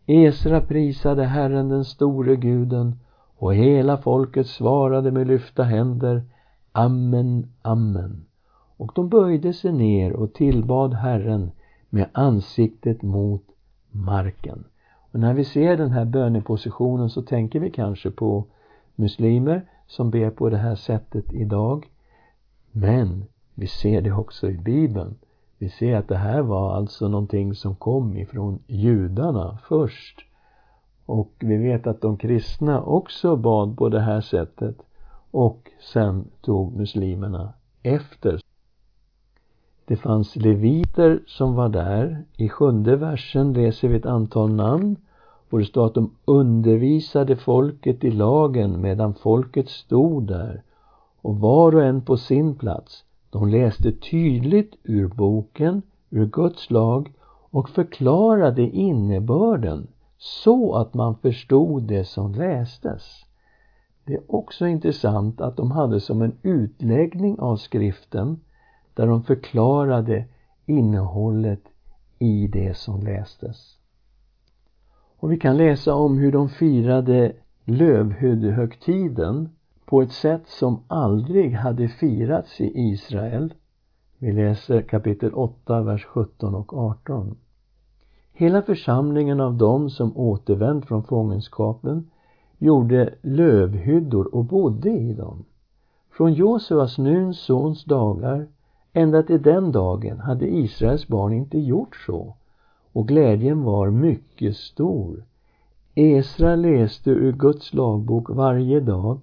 Esra 0.06 0.62
prisade 0.62 1.24
Herren 1.24 1.70
den 1.70 1.86
store 1.86 2.36
guden 2.36 3.00
och 3.44 3.56
hela 3.56 3.98
folket 3.98 4.48
svarade 4.48 5.12
med 5.12 5.28
lyfta 5.28 5.64
händer 5.64 6.24
Amen, 6.72 7.52
amen. 7.62 8.26
Och 8.78 8.92
de 8.96 9.10
böjde 9.10 9.54
sig 9.54 9.72
ner 9.72 10.14
och 10.14 10.34
tillbad 10.34 10.94
Herren 10.94 11.52
med 11.90 12.10
ansiktet 12.12 13.02
mot 13.02 13.44
marken. 13.92 14.64
Och 15.12 15.20
när 15.20 15.34
vi 15.34 15.46
ser 15.46 15.78
den 15.78 15.92
här 15.92 16.06
bönepositionen 16.06 17.10
så 17.10 17.22
tänker 17.22 17.60
vi 17.60 17.72
kanske 17.72 18.12
på 18.12 18.46
muslimer 18.96 19.62
som 19.88 20.10
ber 20.10 20.30
på 20.30 20.50
det 20.50 20.58
här 20.58 20.76
sättet 20.76 21.34
idag. 21.34 21.90
Men 22.72 23.26
vi 23.56 23.68
ser 23.68 24.02
det 24.02 24.12
också 24.12 24.50
i 24.50 24.58
Bibeln. 24.58 25.16
Vi 25.58 25.70
ser 25.70 25.96
att 25.96 26.08
det 26.08 26.18
här 26.18 26.42
var 26.42 26.76
alltså 26.76 27.08
någonting 27.08 27.56
som 27.56 27.76
kom 27.76 28.18
ifrån 28.18 28.60
judarna 28.68 29.58
först. 29.68 30.26
Och 31.06 31.34
vi 31.40 31.58
vet 31.58 31.88
att 31.88 32.02
de 32.02 32.18
kristna 32.18 32.82
också 32.82 33.36
bad 33.36 33.78
på 33.78 33.90
det 33.90 34.00
här 34.00 34.22
sättet 34.22 34.78
och 35.32 35.72
sen 35.94 36.26
tog 36.42 36.76
muslimerna 36.76 37.54
efter. 37.84 38.40
Det 39.86 39.96
fanns 39.96 40.36
leviter 40.36 41.24
som 41.28 41.56
var 41.56 41.70
där. 41.70 42.26
I 42.38 42.50
sjunde 42.50 42.96
versen 42.96 43.54
läser 43.54 43.88
vi 43.88 43.96
ett 43.96 44.06
antal 44.06 44.54
namn 44.54 44.96
och 45.50 45.60
det 45.60 45.66
står 45.66 45.86
att 45.86 45.94
de 45.94 46.16
undervisade 46.26 47.36
folket 47.36 48.04
i 48.04 48.12
lagen 48.12 48.82
medan 48.82 49.14
folket 49.14 49.70
stod 49.70 50.28
där 50.28 50.64
och 51.22 51.40
var 51.40 51.76
och 51.76 51.84
en 51.84 52.02
på 52.02 52.18
sin 52.18 52.56
plats. 52.56 53.04
De 53.30 53.48
läste 53.48 53.92
tydligt 53.92 54.76
ur 54.84 55.08
boken, 55.08 55.82
ur 56.10 56.26
Guds 56.26 56.70
lag 56.70 57.14
och 57.50 57.70
förklarade 57.70 58.62
innebörden 58.62 59.88
så 60.24 60.76
att 60.76 60.94
man 60.94 61.16
förstod 61.16 61.84
det 61.84 62.06
som 62.06 62.32
lästes. 62.32 63.26
Det 64.06 64.14
är 64.14 64.36
också 64.36 64.68
intressant 64.68 65.42
att 65.42 65.58
de 65.58 65.72
hade 65.72 66.00
som 66.00 66.22
en 66.22 66.38
utläggning 66.42 67.40
av 67.40 67.58
skriften 67.58 68.40
där 68.94 69.08
de 69.08 69.24
förklarade 69.24 70.26
innehållet 70.66 71.64
i 72.20 72.48
det 72.48 72.78
som 72.78 73.02
lästes. 73.02 73.78
Och 75.20 75.32
vi 75.32 75.40
kan 75.40 75.58
läsa 75.58 75.96
om 75.96 76.18
hur 76.18 76.32
de 76.32 76.50
firade 76.50 77.34
lövhyddehögtiden 77.66 79.50
på 79.86 80.02
ett 80.02 80.12
sätt 80.12 80.48
som 80.48 80.84
aldrig 80.88 81.54
hade 81.54 81.88
firats 81.88 82.62
i 82.62 82.72
Israel. 82.76 83.54
Vi 84.18 84.32
läser 84.32 84.82
kapitel 84.82 85.34
8, 85.34 85.82
vers 85.82 86.06
17 86.06 86.56
och 86.56 86.74
18. 86.74 87.38
Hela 88.36 88.62
församlingen 88.62 89.40
av 89.40 89.54
dem 89.54 89.90
som 89.90 90.18
återvänt 90.18 90.86
från 90.86 91.04
fångenskapen 91.04 92.10
gjorde 92.58 93.14
lövhyddor 93.22 94.36
och 94.36 94.46
bodde 94.46 94.90
i 94.90 95.14
dem. 95.14 95.46
Från 96.12 96.34
Josuas, 96.34 96.98
Nuns 96.98 97.40
sons 97.40 97.84
dagar 97.84 98.48
ända 98.94 99.24
till 99.24 99.42
den 99.42 99.72
dagen 99.72 100.20
hade 100.20 100.48
Israels 100.48 101.08
barn 101.08 101.34
inte 101.34 101.60
gjort 101.60 101.96
så 101.96 102.36
och 102.94 103.08
glädjen 103.08 103.64
var 103.64 103.90
mycket 103.90 104.58
stor. 104.58 105.24
Esra 105.96 106.56
läste 106.56 107.10
ur 107.10 107.32
Guds 107.32 107.74
lagbok 107.74 108.30
varje 108.30 108.80
dag 108.80 109.20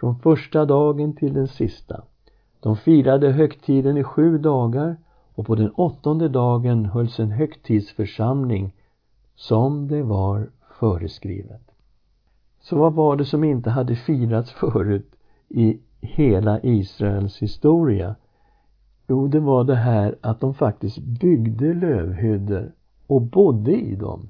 från 0.00 0.18
första 0.18 0.64
dagen 0.64 1.12
till 1.12 1.34
den 1.34 1.48
sista. 1.48 2.02
De 2.60 2.76
firade 2.76 3.30
högtiden 3.30 3.96
i 3.96 4.04
sju 4.04 4.38
dagar 4.38 4.96
och 5.40 5.46
på 5.46 5.54
den 5.54 5.70
åttonde 5.70 6.28
dagen 6.28 6.84
hölls 6.84 7.20
en 7.20 7.30
högtidsförsamling 7.30 8.74
som 9.34 9.88
det 9.88 10.02
var 10.02 10.50
föreskrivet. 10.78 11.62
Så 12.60 12.78
vad 12.78 12.94
var 12.94 13.16
det 13.16 13.24
som 13.24 13.44
inte 13.44 13.70
hade 13.70 13.96
firats 13.96 14.52
förut 14.52 15.16
i 15.48 15.78
hela 16.00 16.60
Israels 16.62 17.38
historia? 17.38 18.14
Jo, 19.08 19.28
det 19.28 19.40
var 19.40 19.64
det 19.64 19.74
här 19.74 20.16
att 20.20 20.40
de 20.40 20.54
faktiskt 20.54 20.98
byggde 20.98 21.74
lövhyddor 21.74 22.72
och 23.06 23.22
bodde 23.22 23.72
i 23.72 23.94
dem. 23.96 24.28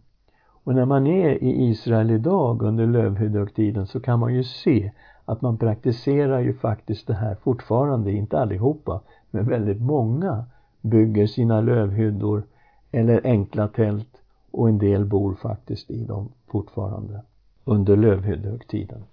Och 0.65 0.75
när 0.75 0.85
man 0.85 1.07
är 1.07 1.45
i 1.45 1.69
Israel 1.69 2.11
idag 2.11 2.63
under 2.63 2.87
lövhyddoktiden 2.87 3.87
så 3.87 4.01
kan 4.01 4.19
man 4.19 4.35
ju 4.35 4.45
se 4.45 4.93
att 5.25 5.43
man 5.43 5.59
praktiserar 5.59 6.41
ju 6.41 6.55
faktiskt 6.55 7.07
det 7.07 7.15
här 7.15 7.35
fortfarande, 7.35 8.13
inte 8.13 8.39
allihopa, 8.39 9.01
men 9.31 9.49
väldigt 9.49 9.81
många 9.81 10.45
bygger 10.81 11.27
sina 11.27 11.61
lövhyddor 11.61 12.43
eller 12.91 13.21
enkla 13.27 13.69
tält 13.69 14.23
och 14.51 14.69
en 14.69 14.79
del 14.79 15.05
bor 15.05 15.35
faktiskt 15.35 15.91
i 15.91 16.05
dem 16.05 16.33
fortfarande 16.47 17.23
under 17.65 17.97
lövhyddehögtiden. 17.97 19.05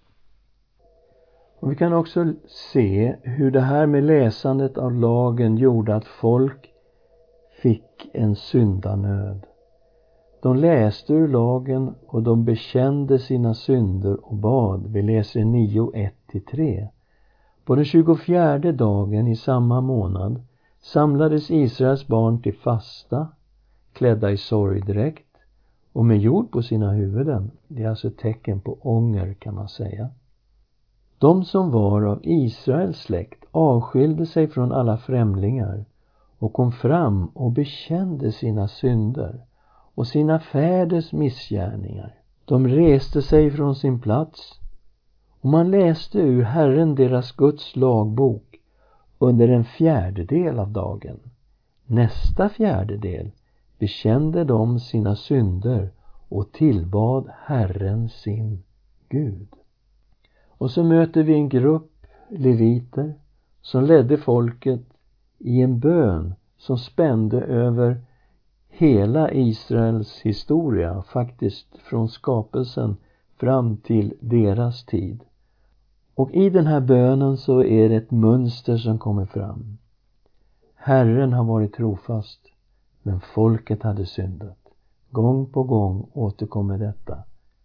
Och 1.59 1.71
vi 1.71 1.75
kan 1.75 1.93
också 1.93 2.33
se 2.47 3.15
hur 3.21 3.51
det 3.51 3.61
här 3.61 3.85
med 3.85 4.03
läsandet 4.03 4.77
av 4.77 4.93
lagen 4.93 5.57
gjorde 5.57 5.95
att 5.95 6.05
folk 6.05 6.71
fick 7.61 8.09
en 8.13 8.35
syndanöd. 8.35 9.45
De 10.41 10.55
läste 10.55 11.13
ur 11.13 11.27
lagen 11.27 11.95
och 12.07 12.23
de 12.23 12.45
bekände 12.45 13.19
sina 13.19 13.53
synder 13.53 14.25
och 14.25 14.35
bad. 14.35 14.87
Vi 14.87 15.01
läser 15.01 15.45
9, 15.45 15.91
1-3. 16.31 16.87
På 17.65 17.75
den 17.75 17.85
24 17.85 18.57
dagen 18.57 19.27
i 19.27 19.35
samma 19.35 19.81
månad 19.81 20.41
samlades 20.79 21.51
Israels 21.51 22.07
barn 22.07 22.41
till 22.41 22.57
fasta, 22.57 23.27
klädda 23.93 24.31
i 24.31 24.37
sorgdräkt 24.37 25.37
och 25.93 26.05
med 26.05 26.17
jord 26.17 26.51
på 26.51 26.61
sina 26.61 26.91
huvuden. 26.91 27.51
Det 27.67 27.83
är 27.83 27.89
alltså 27.89 28.07
ett 28.07 28.17
tecken 28.17 28.61
på 28.61 28.77
ånger 28.81 29.33
kan 29.33 29.55
man 29.55 29.69
säga. 29.69 30.09
De 31.17 31.45
som 31.45 31.71
var 31.71 32.01
av 32.01 32.19
Israels 32.23 32.97
släkt 32.97 33.45
avskilde 33.51 34.25
sig 34.25 34.47
från 34.47 34.71
alla 34.71 34.97
främlingar 34.97 35.85
och 36.39 36.53
kom 36.53 36.71
fram 36.71 37.27
och 37.27 37.51
bekände 37.51 38.31
sina 38.31 38.67
synder 38.67 39.45
och 39.95 40.07
sina 40.07 40.39
fäders 40.39 41.11
missgärningar. 41.11 42.15
De 42.45 42.67
reste 42.67 43.21
sig 43.21 43.51
från 43.51 43.75
sin 43.75 44.01
plats 44.01 44.59
och 45.41 45.49
man 45.49 45.71
läste 45.71 46.19
ur 46.19 46.43
Herren 46.43 46.95
deras 46.95 47.31
Guds 47.31 47.75
lagbok 47.75 48.46
under 49.19 49.47
en 49.47 49.65
fjärdedel 49.65 50.59
av 50.59 50.71
dagen. 50.71 51.19
Nästa 51.85 52.49
fjärdedel 52.49 53.31
bekände 53.79 54.43
de 54.43 54.79
sina 54.79 55.15
synder 55.15 55.91
och 56.29 56.51
tillbad 56.51 57.29
Herren 57.45 58.09
sin 58.09 58.63
Gud. 59.09 59.47
Och 60.47 60.71
så 60.71 60.83
möter 60.83 61.23
vi 61.23 61.33
en 61.33 61.49
grupp 61.49 61.91
leviter 62.29 63.13
som 63.61 63.83
ledde 63.83 64.17
folket 64.17 64.81
i 65.37 65.61
en 65.61 65.79
bön 65.79 66.35
som 66.57 66.77
spände 66.77 67.41
över 67.41 68.01
hela 68.69 69.31
Israels 69.31 70.21
historia, 70.21 71.01
faktiskt 71.01 71.77
från 71.77 72.09
skapelsen 72.09 72.97
fram 73.39 73.77
till 73.77 74.13
deras 74.19 74.85
tid. 74.85 75.23
Och 76.17 76.31
i 76.31 76.49
den 76.49 76.67
här 76.67 76.79
bönen 76.81 77.37
så 77.37 77.63
är 77.63 77.89
det 77.89 77.95
ett 77.95 78.11
mönster 78.11 78.77
som 78.77 78.99
kommer 78.99 79.25
fram. 79.25 79.77
Herren 80.75 81.33
har 81.33 81.43
varit 81.43 81.73
trofast, 81.73 82.39
men 83.03 83.19
folket 83.19 83.83
hade 83.83 84.05
syndat. 84.05 84.57
Gång 85.11 85.45
på 85.45 85.63
gång 85.63 86.09
återkommer 86.13 86.77
detta. 86.77 87.17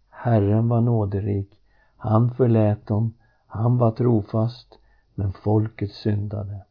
Herren 0.09 0.69
var 0.69 0.81
nåderik, 0.81 1.49
han 1.97 2.31
förlät 2.31 2.87
dem, 2.87 3.13
han 3.47 3.77
var 3.77 3.91
trofast, 3.91 4.79
men 5.15 5.33
folket 5.33 5.91
syndade. 5.91 6.61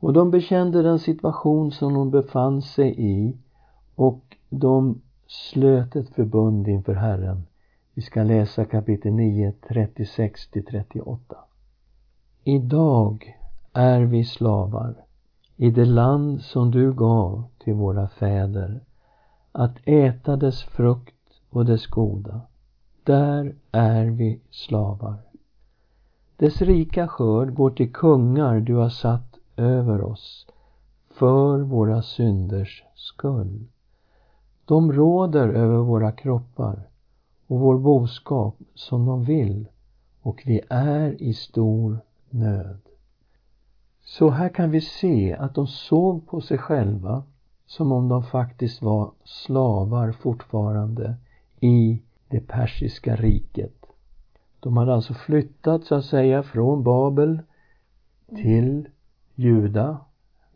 Och 0.00 0.12
de 0.12 0.30
bekände 0.30 0.82
den 0.82 0.98
situation 0.98 1.72
som 1.72 1.94
de 1.94 2.10
befann 2.10 2.62
sig 2.62 2.94
i 2.98 3.38
och 3.94 4.36
de 4.48 5.00
slöt 5.26 5.96
ett 5.96 6.08
förbund 6.08 6.68
inför 6.68 6.94
Herren. 6.94 7.42
Vi 7.96 8.02
ska 8.02 8.22
läsa 8.22 8.64
kapitel 8.64 9.12
9, 9.12 9.52
36 9.68 10.48
38. 10.70 11.36
Idag 12.44 13.38
är 13.72 14.00
vi 14.00 14.24
slavar 14.24 14.94
i 15.56 15.70
det 15.70 15.84
land 15.84 16.42
som 16.42 16.70
du 16.70 16.92
gav 16.92 17.44
till 17.58 17.74
våra 17.74 18.08
fäder 18.08 18.80
att 19.52 19.76
äta 19.84 20.36
dess 20.36 20.62
frukt 20.62 21.14
och 21.50 21.64
dess 21.64 21.86
goda. 21.86 22.40
Där 23.04 23.54
är 23.72 24.06
vi 24.06 24.40
slavar. 24.50 25.16
Dess 26.36 26.62
rika 26.62 27.08
skörd 27.08 27.54
går 27.54 27.70
till 27.70 27.92
kungar 27.92 28.60
du 28.60 28.74
har 28.74 28.88
satt 28.88 29.38
över 29.56 30.02
oss 30.02 30.46
för 31.10 31.58
våra 31.58 32.02
synders 32.02 32.84
skull. 32.94 33.64
De 34.64 34.92
råder 34.92 35.48
över 35.48 35.78
våra 35.78 36.12
kroppar 36.12 36.88
och 37.46 37.60
vår 37.60 37.78
boskap 37.78 38.56
som 38.74 39.06
de 39.06 39.24
vill 39.24 39.68
och 40.22 40.42
vi 40.46 40.60
är 40.68 41.22
i 41.22 41.34
stor 41.34 41.98
nöd. 42.30 42.80
Så 44.04 44.30
här 44.30 44.48
kan 44.48 44.70
vi 44.70 44.80
se 44.80 45.34
att 45.34 45.54
de 45.54 45.66
såg 45.66 46.26
på 46.26 46.40
sig 46.40 46.58
själva 46.58 47.22
som 47.66 47.92
om 47.92 48.08
de 48.08 48.22
faktiskt 48.22 48.82
var 48.82 49.10
slavar 49.24 50.12
fortfarande 50.12 51.14
i 51.60 52.02
det 52.28 52.40
persiska 52.40 53.16
riket. 53.16 53.86
De 54.60 54.76
hade 54.76 54.94
alltså 54.94 55.14
flyttat 55.14 55.84
så 55.84 55.94
att 55.94 56.04
säga 56.04 56.42
från 56.42 56.82
Babel 56.82 57.42
till 58.28 58.88
Juda 59.34 59.98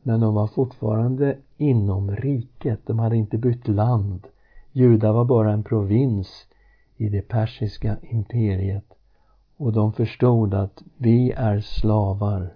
men 0.02 0.20
de 0.20 0.34
var 0.34 0.46
fortfarande 0.46 1.38
inom 1.56 2.16
riket. 2.16 2.80
De 2.86 2.98
hade 2.98 3.16
inte 3.16 3.38
bytt 3.38 3.68
land. 3.68 4.26
Juda 4.72 5.12
var 5.12 5.24
bara 5.24 5.52
en 5.52 5.62
provins 5.62 6.47
i 6.98 7.08
det 7.08 7.22
persiska 7.22 7.96
imperiet 8.02 8.94
och 9.56 9.72
de 9.72 9.92
förstod 9.92 10.54
att 10.54 10.82
vi 10.96 11.30
är 11.30 11.60
slavar. 11.60 12.54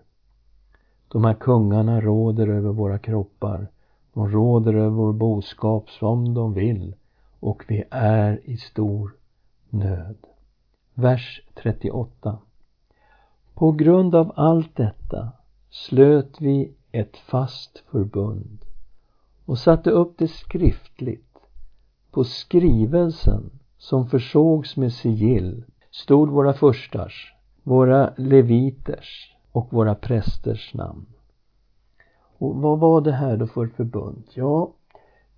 De 1.09 1.25
här 1.25 1.35
kungarna 1.35 2.01
råder 2.01 2.49
över 2.49 2.73
våra 2.73 2.99
kroppar. 2.99 3.69
De 4.13 4.29
råder 4.29 4.75
över 4.75 4.91
vår 4.91 5.13
boskap 5.13 5.91
som 5.91 6.35
de 6.35 6.55
vill 6.55 6.95
och 7.41 7.65
vi 7.69 7.85
är 7.91 8.41
i 8.45 8.57
stor 8.57 9.15
nöd. 9.71 10.17
Vers 10.95 11.43
38 11.55 12.39
På 13.55 13.73
grund 13.73 14.15
av 14.15 14.33
allt 14.37 14.77
detta 14.77 15.33
slöt 15.71 16.41
vi 16.41 16.75
ett 16.93 17.17
fast 17.17 17.79
förbund 17.91 18.65
och 19.45 19.59
satte 19.59 19.91
upp 19.91 20.19
det 20.19 20.29
skriftligt. 20.29 21.39
På 22.11 22.25
skrivelsen 22.25 23.51
som 23.83 24.07
försågs 24.07 24.77
med 24.77 24.93
sigill 24.93 25.65
stod 25.91 26.29
våra 26.29 26.53
förstars, 26.53 27.35
våra 27.63 28.13
leviters 28.17 29.37
och 29.53 29.73
våra 29.73 29.95
prästers 29.95 30.75
namn. 30.75 31.07
Och 32.39 32.57
vad 32.57 32.79
var 32.79 33.01
det 33.01 33.13
här 33.13 33.37
då 33.37 33.47
för 33.47 33.67
förbund? 33.67 34.25
Ja, 34.35 34.73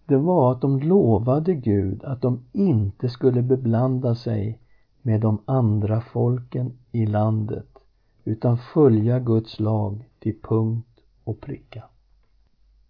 det 0.05 0.17
var 0.17 0.53
att 0.53 0.61
de 0.61 0.81
lovade 0.81 1.55
Gud 1.55 2.05
att 2.05 2.23
de 2.23 2.41
inte 2.53 3.09
skulle 3.09 3.43
beblanda 3.43 4.15
sig 4.15 4.59
med 5.03 5.21
de 5.21 5.39
andra 5.45 6.01
folken 6.01 6.73
i 6.93 7.07
landet 7.07 7.79
utan 8.25 8.59
följa 8.59 9.19
Guds 9.19 9.61
lag 9.61 10.09
till 10.19 10.37
punkt 10.43 11.01
och 11.25 11.41
pricka. 11.41 11.85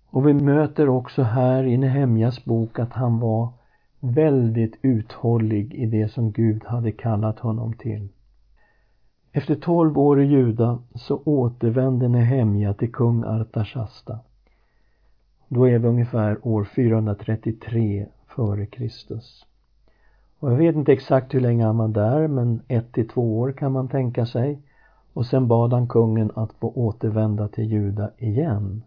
Och 0.06 0.28
vi 0.28 0.34
möter 0.34 0.88
också 0.88 1.22
här 1.22 1.64
i 1.64 1.76
Nehemjas 1.76 2.44
bok 2.44 2.78
att 2.78 2.92
han 2.92 3.20
var 3.20 3.52
väldigt 4.04 4.78
uthållig 4.82 5.74
i 5.74 5.86
det 5.86 6.08
som 6.08 6.32
Gud 6.32 6.64
hade 6.64 6.92
kallat 6.92 7.38
honom 7.38 7.72
till. 7.72 8.08
Efter 9.32 9.54
tolv 9.54 9.98
år 9.98 10.22
i 10.22 10.26
Juda 10.26 10.78
så 10.94 11.22
återvände 11.24 12.08
Nehemja 12.08 12.74
till 12.74 12.92
kung 12.92 13.24
Artashasta. 13.24 14.18
Då 15.48 15.68
är 15.68 15.78
vi 15.78 15.88
ungefär 15.88 16.38
år 16.46 16.64
433 16.64 18.06
före 18.26 18.66
Kristus. 18.66 19.46
Och 20.38 20.52
jag 20.52 20.56
vet 20.56 20.76
inte 20.76 20.92
exakt 20.92 21.34
hur 21.34 21.40
länge 21.40 21.64
han 21.64 21.76
var 21.76 21.88
där, 21.88 22.28
men 22.28 22.62
ett 22.68 22.92
till 22.92 23.08
två 23.08 23.40
år 23.40 23.52
kan 23.52 23.72
man 23.72 23.88
tänka 23.88 24.26
sig. 24.26 24.62
Och 25.12 25.26
sen 25.26 25.48
bad 25.48 25.72
han 25.72 25.88
kungen 25.88 26.30
att 26.34 26.52
få 26.52 26.72
återvända 26.74 27.48
till 27.48 27.64
Juda 27.64 28.10
igen. 28.18 28.82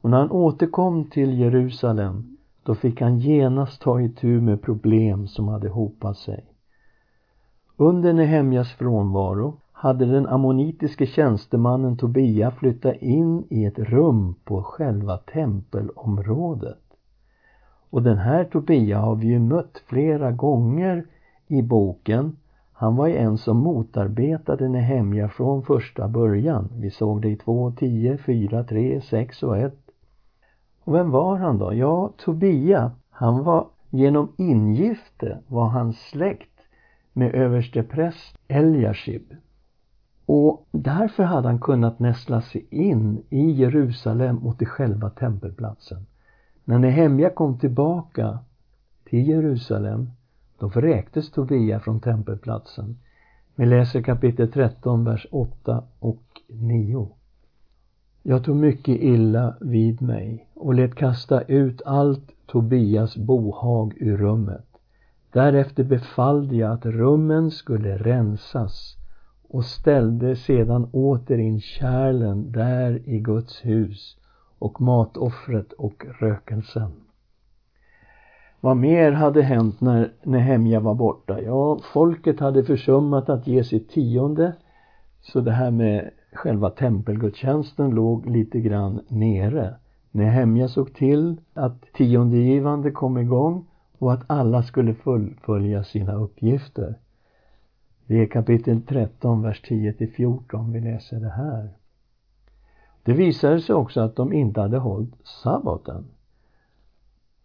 Och 0.00 0.10
när 0.10 0.18
han 0.18 0.30
återkom 0.30 1.10
till 1.10 1.38
Jerusalem, 1.38 2.33
då 2.64 2.74
fick 2.74 3.00
han 3.00 3.18
genast 3.18 3.82
ta 3.82 4.00
itu 4.00 4.40
med 4.40 4.62
problem 4.62 5.26
som 5.26 5.48
hade 5.48 5.68
hopat 5.68 6.16
sig. 6.16 6.44
Under 7.76 8.12
Nehemjas 8.12 8.72
frånvaro 8.72 9.56
hade 9.72 10.04
den 10.04 10.26
ammonitiske 10.26 11.06
tjänstemannen 11.06 11.96
Tobia 11.96 12.50
flyttat 12.50 12.96
in 12.96 13.44
i 13.50 13.64
ett 13.64 13.78
rum 13.78 14.34
på 14.44 14.62
själva 14.62 15.16
tempelområdet. 15.16 16.78
Och 17.90 18.02
den 18.02 18.18
här 18.18 18.44
Tobia 18.44 18.98
har 18.98 19.14
vi 19.14 19.26
ju 19.26 19.38
mött 19.38 19.82
flera 19.86 20.32
gånger 20.32 21.06
i 21.46 21.62
boken. 21.62 22.36
Han 22.72 22.96
var 22.96 23.06
ju 23.06 23.16
en 23.16 23.38
som 23.38 23.56
motarbetade 23.56 24.68
Nehemja 24.68 25.28
från 25.28 25.62
första 25.62 26.08
början. 26.08 26.68
Vi 26.76 26.90
såg 26.90 27.22
det 27.22 27.28
i 27.28 27.36
2, 27.36 27.70
10, 27.70 28.18
4, 28.18 28.64
3, 28.64 29.00
6 29.00 29.42
och 29.42 29.58
1. 29.58 29.83
Och 30.84 30.94
vem 30.94 31.10
var 31.10 31.36
han 31.36 31.58
då? 31.58 31.74
Ja, 31.74 32.12
Tobia, 32.16 32.92
han 33.10 33.44
var 33.44 33.66
genom 33.90 34.32
ingifte 34.36 35.38
var 35.46 35.68
han 35.68 35.92
släkt 35.92 36.60
med 37.12 37.34
överstepräst 37.34 38.38
Eliashib. 38.48 39.22
Och 40.26 40.66
därför 40.70 41.22
hade 41.22 41.48
han 41.48 41.60
kunnat 41.60 41.98
nästla 41.98 42.42
sig 42.42 42.66
in 42.70 43.22
i 43.30 43.50
Jerusalem 43.50 44.38
och 44.38 44.58
till 44.58 44.66
själva 44.66 45.10
tempelplatsen. 45.10 46.06
När 46.64 46.78
Nehemja 46.78 47.30
kom 47.30 47.58
tillbaka 47.58 48.38
till 49.04 49.28
Jerusalem, 49.28 50.10
då 50.58 50.68
vräktes 50.68 51.30
Tobia 51.30 51.80
från 51.80 52.00
tempelplatsen. 52.00 52.98
Vi 53.54 53.66
läser 53.66 54.02
kapitel 54.02 54.52
13, 54.52 55.04
vers 55.04 55.26
8 55.30 55.84
och 55.98 56.22
9. 56.48 57.08
Jag 58.26 58.44
tog 58.44 58.56
mycket 58.56 59.00
illa 59.00 59.54
vid 59.60 60.02
mig 60.02 60.46
och 60.54 60.74
lät 60.74 60.94
kasta 60.94 61.42
ut 61.42 61.82
allt 61.86 62.32
Tobias 62.46 63.16
bohag 63.16 63.94
ur 63.96 64.16
rummet. 64.16 64.66
Därefter 65.32 65.84
befallde 65.84 66.56
jag 66.56 66.72
att 66.72 66.86
rummen 66.86 67.50
skulle 67.50 67.98
rensas 67.98 68.96
och 69.48 69.64
ställde 69.64 70.36
sedan 70.36 70.88
åter 70.92 71.38
in 71.38 71.60
kärlen 71.60 72.52
där 72.52 73.08
i 73.08 73.18
Guds 73.18 73.64
hus 73.64 74.16
och 74.58 74.80
matoffret 74.80 75.72
och 75.72 76.06
rökelsen. 76.20 76.90
Vad 78.60 78.76
mer 78.76 79.12
hade 79.12 79.42
hänt 79.42 79.80
när 79.80 80.12
Nehemja 80.22 80.80
var 80.80 80.94
borta? 80.94 81.40
Ja, 81.40 81.80
folket 81.92 82.40
hade 82.40 82.64
försummat 82.64 83.28
att 83.28 83.46
ge 83.46 83.64
sitt 83.64 83.90
tionde 83.90 84.52
så 85.20 85.40
det 85.40 85.52
här 85.52 85.70
med 85.70 86.10
själva 86.36 86.70
tempelgudstjänsten 86.70 87.90
låg 87.90 88.26
lite 88.26 88.60
grann 88.60 89.00
nere. 89.08 89.74
Nehemja 90.10 90.68
såg 90.68 90.94
till 90.94 91.36
att 91.54 91.82
tiondegivande 91.92 92.90
kom 92.90 93.18
igång 93.18 93.66
och 93.98 94.12
att 94.12 94.24
alla 94.26 94.62
skulle 94.62 94.94
fullfölja 94.94 95.84
sina 95.84 96.14
uppgifter. 96.14 96.98
Det 98.06 98.22
är 98.22 98.26
kapitel 98.26 98.82
13, 98.82 99.42
vers 99.42 99.62
10 99.62 99.92
till 99.92 100.12
14 100.12 100.72
vi 100.72 100.80
läser 100.80 101.20
det 101.20 101.30
här. 101.30 101.68
Det 103.02 103.12
visade 103.12 103.60
sig 103.60 103.74
också 103.74 104.00
att 104.00 104.16
de 104.16 104.32
inte 104.32 104.60
hade 104.60 104.78
hållit 104.78 105.26
sabbaten. 105.42 106.04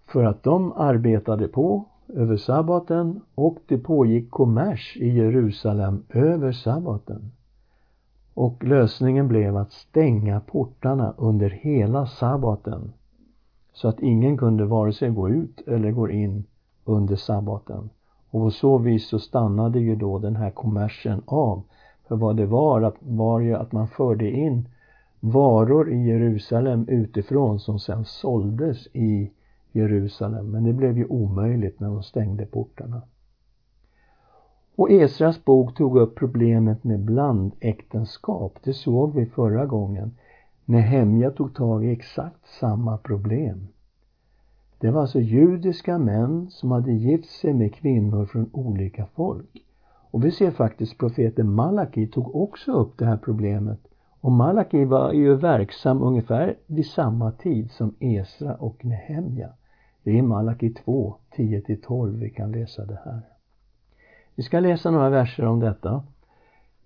För 0.05 0.23
att 0.23 0.43
de 0.43 0.73
arbetade 0.73 1.47
på 1.47 1.85
över 2.07 2.37
sabbaten 2.37 3.21
och 3.35 3.57
det 3.67 3.77
pågick 3.77 4.31
kommers 4.31 4.97
i 4.97 5.09
Jerusalem 5.09 6.03
över 6.09 6.51
sabbaten. 6.51 7.31
Och 8.39 8.63
lösningen 8.63 9.27
blev 9.27 9.57
att 9.57 9.71
stänga 9.71 10.39
portarna 10.39 11.13
under 11.17 11.49
hela 11.49 12.05
sabbaten 12.05 12.93
så 13.73 13.87
att 13.87 13.99
ingen 13.99 14.37
kunde 14.37 14.65
vare 14.65 14.93
sig 14.93 15.09
gå 15.09 15.29
ut 15.29 15.61
eller 15.67 15.91
gå 15.91 16.09
in 16.09 16.43
under 16.85 17.15
sabbaten. 17.15 17.89
Och 18.29 18.41
på 18.41 18.51
så 18.51 18.77
vis 18.77 19.07
så 19.07 19.19
stannade 19.19 19.79
ju 19.79 19.95
då 19.95 20.19
den 20.19 20.35
här 20.35 20.51
kommersen 20.51 21.21
av. 21.25 21.61
För 22.07 22.15
vad 22.15 22.37
det 22.37 22.45
var 22.45 22.93
var 22.99 23.39
ju 23.39 23.53
att 23.53 23.71
man 23.71 23.87
förde 23.87 24.31
in 24.31 24.67
varor 25.19 25.91
i 25.91 26.07
Jerusalem 26.07 26.85
utifrån 26.87 27.59
som 27.59 27.79
sen 27.79 28.05
såldes 28.05 28.87
i 28.93 29.31
Jerusalem. 29.71 30.51
Men 30.51 30.63
det 30.63 30.73
blev 30.73 30.97
ju 30.97 31.05
omöjligt 31.05 31.79
när 31.79 31.87
de 31.87 32.03
stängde 32.03 32.45
portarna. 32.45 33.01
Och 34.79 34.91
Esras 34.91 35.45
bok 35.45 35.75
tog 35.75 35.97
upp 35.97 36.15
problemet 36.15 36.83
med 36.83 36.99
blandäktenskap. 36.99 38.59
Det 38.63 38.73
såg 38.73 39.15
vi 39.15 39.25
förra 39.25 39.65
gången. 39.65 40.11
Nehemja 40.65 41.31
tog 41.31 41.55
tag 41.55 41.85
i 41.85 41.91
exakt 41.91 42.47
samma 42.59 42.97
problem. 42.97 43.67
Det 44.79 44.91
var 44.91 45.01
alltså 45.01 45.19
judiska 45.19 45.97
män 45.97 46.47
som 46.49 46.71
hade 46.71 46.91
gift 46.91 47.29
sig 47.29 47.53
med 47.53 47.75
kvinnor 47.75 48.25
från 48.25 48.49
olika 48.53 49.05
folk. 49.05 49.63
Och 50.11 50.25
vi 50.25 50.31
ser 50.31 50.51
faktiskt 50.51 50.97
profeten 50.97 51.53
Malaki 51.53 52.07
tog 52.07 52.35
också 52.35 52.71
upp 52.71 52.97
det 52.97 53.05
här 53.05 53.17
problemet. 53.17 53.79
Och 54.21 54.31
Malaki 54.31 54.85
var 54.85 55.13
ju 55.13 55.35
verksam 55.35 56.03
ungefär 56.03 56.57
vid 56.67 56.85
samma 56.85 57.31
tid 57.31 57.71
som 57.71 57.95
Esra 57.99 58.55
och 58.55 58.85
Nehemja. 58.85 59.49
Det 60.03 60.19
är 60.19 60.23
Malaki 60.23 60.73
2, 60.73 61.15
10-12 61.35 62.19
vi 62.19 62.29
kan 62.29 62.51
läsa 62.51 62.85
det 62.85 62.99
här. 63.05 63.38
Vi 64.39 64.43
ska 64.43 64.59
läsa 64.59 64.91
några 64.91 65.09
verser 65.09 65.45
om 65.45 65.59
detta 65.59 66.03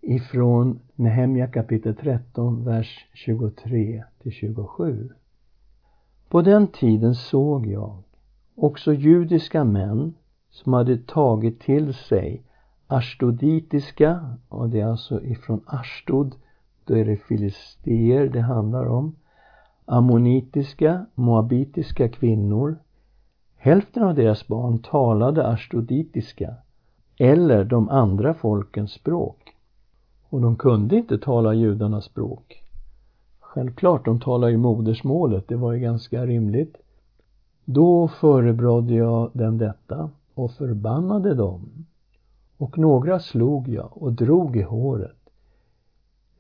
ifrån 0.02 0.80
Nehemja 0.96 1.48
kapitel 1.48 1.96
13, 1.96 2.66
vers 2.66 3.08
23 3.14 4.04
till 4.22 4.32
27. 4.32 5.10
På 6.30 6.42
den 6.42 6.68
tiden 6.68 7.16
såg 7.16 7.68
jag 7.68 7.98
också 8.56 8.94
judiska 8.94 9.64
män 9.64 10.14
som 10.50 10.74
hade 10.74 10.98
tagit 10.98 11.60
till 11.60 11.94
sig 11.94 12.44
ashdoditiska, 12.88 14.38
och 14.50 14.70
det 14.70 14.80
är 14.80 14.86
alltså 14.86 15.24
ifrån 15.24 15.62
Ashdod, 15.66 16.36
då 16.86 16.98
är 16.98 17.06
det 17.06 17.18
filister 17.18 18.30
det 18.30 18.42
handlar 18.42 18.86
om, 18.86 19.16
ammonitiska, 19.86 21.06
moabitiska 21.16 22.10
kvinnor. 22.10 22.78
Hälften 23.56 24.04
av 24.04 24.16
deras 24.16 24.48
barn 24.48 24.80
talade 24.80 25.48
ashdoditiska 25.48 26.56
eller 27.18 27.64
de 27.64 27.90
andra 27.90 28.34
folkens 28.34 28.92
språk. 28.92 29.56
Och 30.30 30.42
de 30.42 30.56
kunde 30.56 30.96
inte 30.96 31.18
tala 31.18 31.54
judarnas 31.54 32.06
språk. 32.06 32.64
Självklart, 33.40 34.06
de 34.06 34.20
talar 34.20 34.48
ju 34.48 34.58
modersmålet, 34.58 35.48
det 35.48 35.56
var 35.56 35.74
ju 35.74 35.80
ganska 35.80 36.26
rimligt. 36.26 36.78
Då 37.66 38.08
förebrådde 38.08 38.94
jag 38.94 39.30
dem 39.34 39.58
detta 39.58 40.10
och 40.34 40.52
förbannade 40.52 41.34
dem. 41.34 41.86
Och 42.58 42.78
några 42.78 43.20
slog 43.20 43.68
jag 43.68 43.90
och 43.94 44.14
drog 44.14 44.58
i 44.58 44.62
håret. 44.62 45.18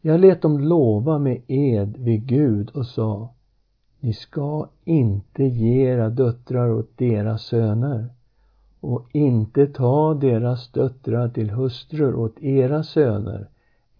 Jag 0.01 0.19
lät 0.19 0.41
dem 0.41 0.59
lova 0.59 1.19
med 1.19 1.41
ed 1.47 1.97
vid 1.97 2.26
Gud 2.26 2.69
och 2.69 2.86
sa 2.86 3.30
Ni 3.99 4.13
ska 4.13 4.67
inte 4.84 5.43
ge 5.43 5.91
era 5.91 6.09
döttrar 6.09 6.69
åt 6.69 6.97
deras 6.97 7.41
söner 7.41 8.09
och 8.84 9.09
inte 9.11 9.67
ta 9.67 10.13
deras 10.13 10.71
döttrar 10.71 11.29
till 11.29 11.49
hustrur 11.49 12.15
åt 12.15 12.39
era 12.39 12.84
söner 12.84 13.49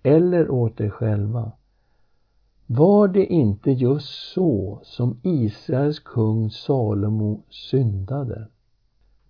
eller 0.04 0.52
åt 0.52 0.82
er 0.82 0.90
själva 0.90 1.52
var 2.68 3.08
det 3.08 3.26
inte 3.26 3.72
just 3.72 4.34
så 4.34 4.80
som 4.84 5.20
Israels 5.24 6.00
kung 6.00 6.50
Salomo 6.50 7.42
syndade? 7.50 8.48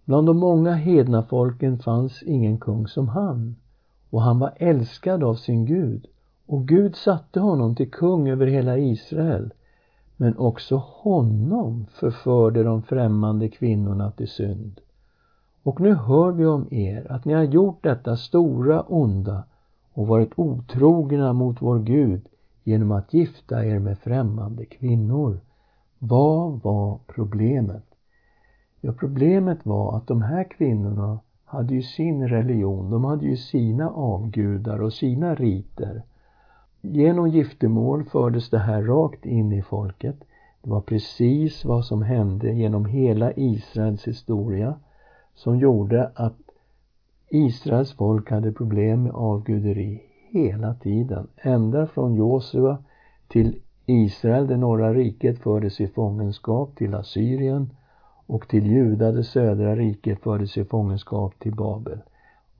Bland 0.05 0.27
de 0.27 0.37
många 0.37 0.73
hedna 0.73 1.23
folken 1.23 1.79
fanns 1.79 2.23
ingen 2.23 2.57
kung 2.57 2.87
som 2.87 3.07
han 3.07 3.55
och 4.09 4.21
han 4.21 4.39
var 4.39 4.53
älskad 4.57 5.23
av 5.23 5.35
sin 5.35 5.65
Gud 5.65 6.07
och 6.45 6.67
Gud 6.67 6.95
satte 6.95 7.39
honom 7.39 7.75
till 7.75 7.91
kung 7.91 8.29
över 8.29 8.47
hela 8.47 8.77
Israel. 8.77 9.53
Men 10.17 10.37
också 10.37 10.75
honom 10.75 11.85
förförde 11.93 12.63
de 12.63 12.83
främmande 12.83 13.49
kvinnorna 13.49 14.11
till 14.11 14.29
synd. 14.29 14.81
Och 15.63 15.81
nu 15.81 15.93
hör 15.93 16.31
vi 16.31 16.45
om 16.45 16.67
er 16.71 17.11
att 17.11 17.25
ni 17.25 17.33
har 17.33 17.43
gjort 17.43 17.83
detta 17.83 18.17
stora 18.17 18.81
onda 18.81 19.43
och 19.93 20.07
varit 20.07 20.31
otrogna 20.35 21.33
mot 21.33 21.61
vår 21.61 21.79
Gud 21.79 22.21
genom 22.63 22.91
att 22.91 23.13
gifta 23.13 23.65
er 23.65 23.79
med 23.79 23.97
främmande 23.97 24.65
kvinnor. 24.65 25.39
Vad 25.99 26.61
var 26.61 26.99
problemet? 27.07 27.85
Ja, 28.81 28.93
problemet 28.99 29.65
var 29.65 29.97
att 29.97 30.07
de 30.07 30.21
här 30.21 30.43
kvinnorna 30.43 31.19
hade 31.45 31.73
ju 31.73 31.81
sin 31.81 32.27
religion, 32.27 32.91
de 32.91 33.03
hade 33.03 33.25
ju 33.25 33.37
sina 33.37 33.89
avgudar 33.89 34.81
och 34.81 34.93
sina 34.93 35.35
riter. 35.35 36.03
Genom 36.81 37.29
giftermål 37.29 38.03
fördes 38.03 38.49
det 38.49 38.59
här 38.59 38.81
rakt 38.81 39.25
in 39.25 39.51
i 39.53 39.61
folket. 39.61 40.15
Det 40.61 40.69
var 40.69 40.81
precis 40.81 41.65
vad 41.65 41.85
som 41.85 42.01
hände 42.01 42.53
genom 42.53 42.85
hela 42.85 43.33
Israels 43.33 44.07
historia 44.07 44.75
som 45.35 45.59
gjorde 45.59 46.11
att 46.15 46.37
Israels 47.29 47.93
folk 47.93 48.31
hade 48.31 48.51
problem 48.51 49.03
med 49.03 49.11
avguderi 49.11 50.01
hela 50.31 50.73
tiden. 50.73 51.27
Ända 51.37 51.87
från 51.87 52.15
Josua 52.15 52.77
till 53.27 53.59
Israel, 53.85 54.47
det 54.47 54.57
norra 54.57 54.93
riket, 54.93 55.39
fördes 55.39 55.81
i 55.81 55.87
fångenskap 55.87 56.75
till 56.75 56.95
Assyrien 56.95 57.69
och 58.25 58.47
till 58.47 58.65
Juda, 58.65 59.11
det 59.11 59.23
södra 59.23 59.75
riket, 59.75 60.19
fördes 60.19 60.57
i 60.57 60.65
fångenskap 60.65 61.39
till 61.39 61.55
Babel. 61.55 61.99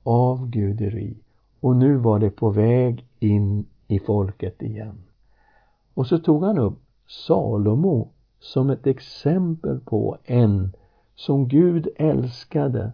Avguderi. 0.02 1.16
Och 1.60 1.76
nu 1.76 1.96
var 1.96 2.18
det 2.18 2.30
på 2.30 2.50
väg 2.50 3.06
in 3.18 3.66
i 3.86 3.98
folket 3.98 4.62
igen. 4.62 4.98
Och 5.94 6.06
så 6.06 6.18
tog 6.18 6.44
han 6.44 6.58
upp 6.58 6.78
Salomo 7.08 8.08
som 8.40 8.70
ett 8.70 8.86
exempel 8.86 9.80
på 9.80 10.18
en 10.24 10.72
som 11.14 11.48
Gud 11.48 11.88
älskade 11.96 12.92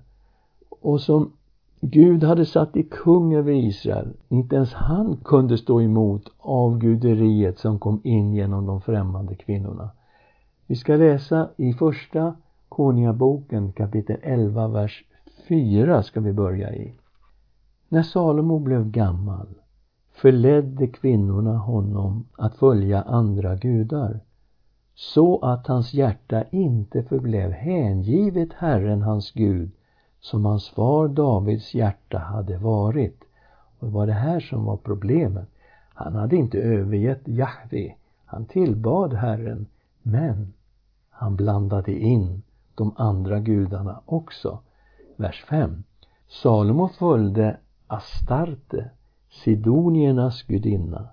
och 0.81 1.01
som 1.01 1.33
Gud 1.81 2.25
hade 2.25 2.47
satt 2.47 2.77
i 2.77 2.83
kung 2.83 3.35
över 3.35 3.53
Israel. 3.53 4.09
Inte 4.29 4.57
ens 4.57 4.73
han 4.73 5.17
kunde 5.25 5.59
stå 5.59 5.81
emot 5.81 6.33
avguderiet 6.39 7.59
som 7.59 7.79
kom 7.79 8.01
in 8.05 8.35
genom 8.35 8.67
de 8.67 8.81
främmande 8.81 9.35
kvinnorna. 9.35 9.91
Vi 10.67 10.77
ska 10.77 10.97
läsa 10.97 11.49
i 11.57 11.73
första 11.73 12.35
Konungaboken 12.69 13.73
kapitel 13.73 14.17
11, 14.23 14.69
vers 14.69 15.05
4 15.49 16.03
ska 16.03 16.21
vi 16.21 16.33
börja 16.33 16.75
i. 16.75 16.93
När 17.89 18.03
Salomo 18.03 18.59
blev 18.59 18.91
gammal 18.91 19.49
förledde 20.13 20.87
kvinnorna 20.87 21.59
honom 21.59 22.29
att 22.37 22.55
följa 22.55 23.03
andra 23.03 23.57
gudar 23.57 24.21
så 25.01 25.39
att 25.39 25.67
hans 25.67 25.95
hjärta 25.95 26.45
inte 26.51 27.03
förblev 27.03 27.51
hängivet 27.51 28.53
Herren 28.53 29.03
hans 29.03 29.33
Gud 29.33 29.71
som 30.21 30.45
hans 30.45 30.69
far 30.69 31.09
Davids 31.09 31.75
hjärta 31.75 32.19
hade 32.19 32.59
varit. 32.59 33.21
Och 33.79 33.87
det 33.87 33.93
var 33.93 34.07
det 34.07 34.13
här 34.13 34.41
som 34.41 34.65
var 34.65 34.77
problemet. 34.77 35.49
Han 35.95 36.15
hade 36.15 36.37
inte 36.37 36.59
övergett 36.59 37.21
Jahve. 37.25 37.95
Han 38.25 38.45
tillbad 38.45 39.15
Herren, 39.15 39.67
men 40.03 40.53
han 41.11 41.37
blandade 41.37 41.93
in 41.93 42.43
de 42.75 42.95
andra 42.97 43.41
gudarna 43.41 44.01
också. 44.07 44.59
Vers 45.17 45.45
5. 45.49 45.83
Salomo 46.29 46.89
följde 46.89 47.57
Astarte, 47.87 48.91
Sidoniernas 49.31 50.43
gudinna, 50.43 51.09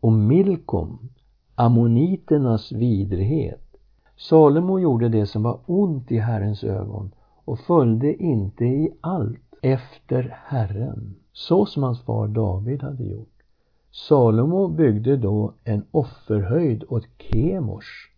och 0.00 0.12
Milkom, 0.12 1.08
ammoniternas 1.54 2.72
vidrighet. 2.72 3.76
Salomo 4.16 4.78
gjorde 4.78 5.08
det 5.08 5.26
som 5.26 5.42
var 5.42 5.60
ont 5.66 6.12
i 6.12 6.18
Herrens 6.18 6.64
ögon 6.64 7.10
och 7.44 7.58
följde 7.58 8.22
inte 8.22 8.64
i 8.64 8.92
allt 9.00 9.54
efter 9.62 10.36
Herren, 10.44 11.14
så 11.32 11.66
som 11.66 11.82
hans 11.82 12.00
far 12.00 12.28
David 12.28 12.82
hade 12.82 13.04
gjort. 13.04 13.42
Salomo 13.90 14.68
byggde 14.68 15.16
då 15.16 15.52
en 15.64 15.84
offerhöjd 15.90 16.84
åt 16.88 17.04
Kemors, 17.18 18.10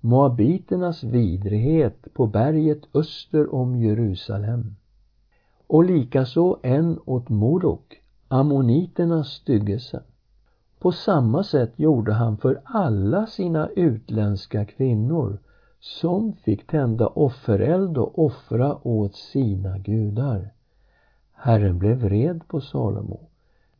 Moabiternas 0.00 1.04
vidrighet 1.04 2.14
på 2.14 2.26
berget 2.26 2.96
öster 2.96 3.54
om 3.54 3.76
Jerusalem 3.76 4.76
och 5.66 5.84
likaså 5.84 6.58
en 6.62 6.98
åt 7.04 7.28
Morok, 7.28 8.02
ammoniternas 8.28 9.28
styggelse. 9.28 10.02
På 10.82 10.92
samma 10.92 11.44
sätt 11.44 11.72
gjorde 11.76 12.12
han 12.12 12.36
för 12.36 12.60
alla 12.64 13.26
sina 13.26 13.68
utländska 13.68 14.64
kvinnor 14.64 15.38
som 15.80 16.32
fick 16.32 16.66
tända 16.66 17.06
offereld 17.06 17.98
och 17.98 18.18
offra 18.18 18.88
åt 18.88 19.14
sina 19.14 19.78
gudar. 19.78 20.50
Herren 21.32 21.78
blev 21.78 21.96
vred 21.96 22.48
på 22.48 22.60
Salomo 22.60 23.20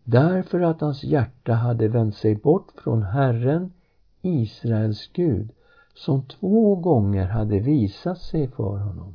därför 0.05 0.61
att 0.61 0.81
hans 0.81 1.05
hjärta 1.05 1.53
hade 1.53 1.89
vänt 1.89 2.17
sig 2.17 2.35
bort 2.35 2.73
från 2.77 3.03
Herren, 3.03 3.73
Israels 4.21 5.11
Gud, 5.13 5.53
som 5.95 6.23
två 6.23 6.75
gånger 6.77 7.27
hade 7.27 7.59
visat 7.59 8.19
sig 8.19 8.49
för 8.49 8.79
honom. 8.79 9.15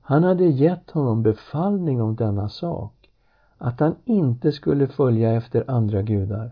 Han 0.00 0.24
hade 0.24 0.44
gett 0.44 0.90
honom 0.90 1.22
befallning 1.22 2.02
om 2.02 2.16
denna 2.16 2.48
sak, 2.48 3.10
att 3.58 3.80
han 3.80 3.94
inte 4.04 4.52
skulle 4.52 4.86
följa 4.86 5.32
efter 5.32 5.70
andra 5.70 6.02
gudar, 6.02 6.50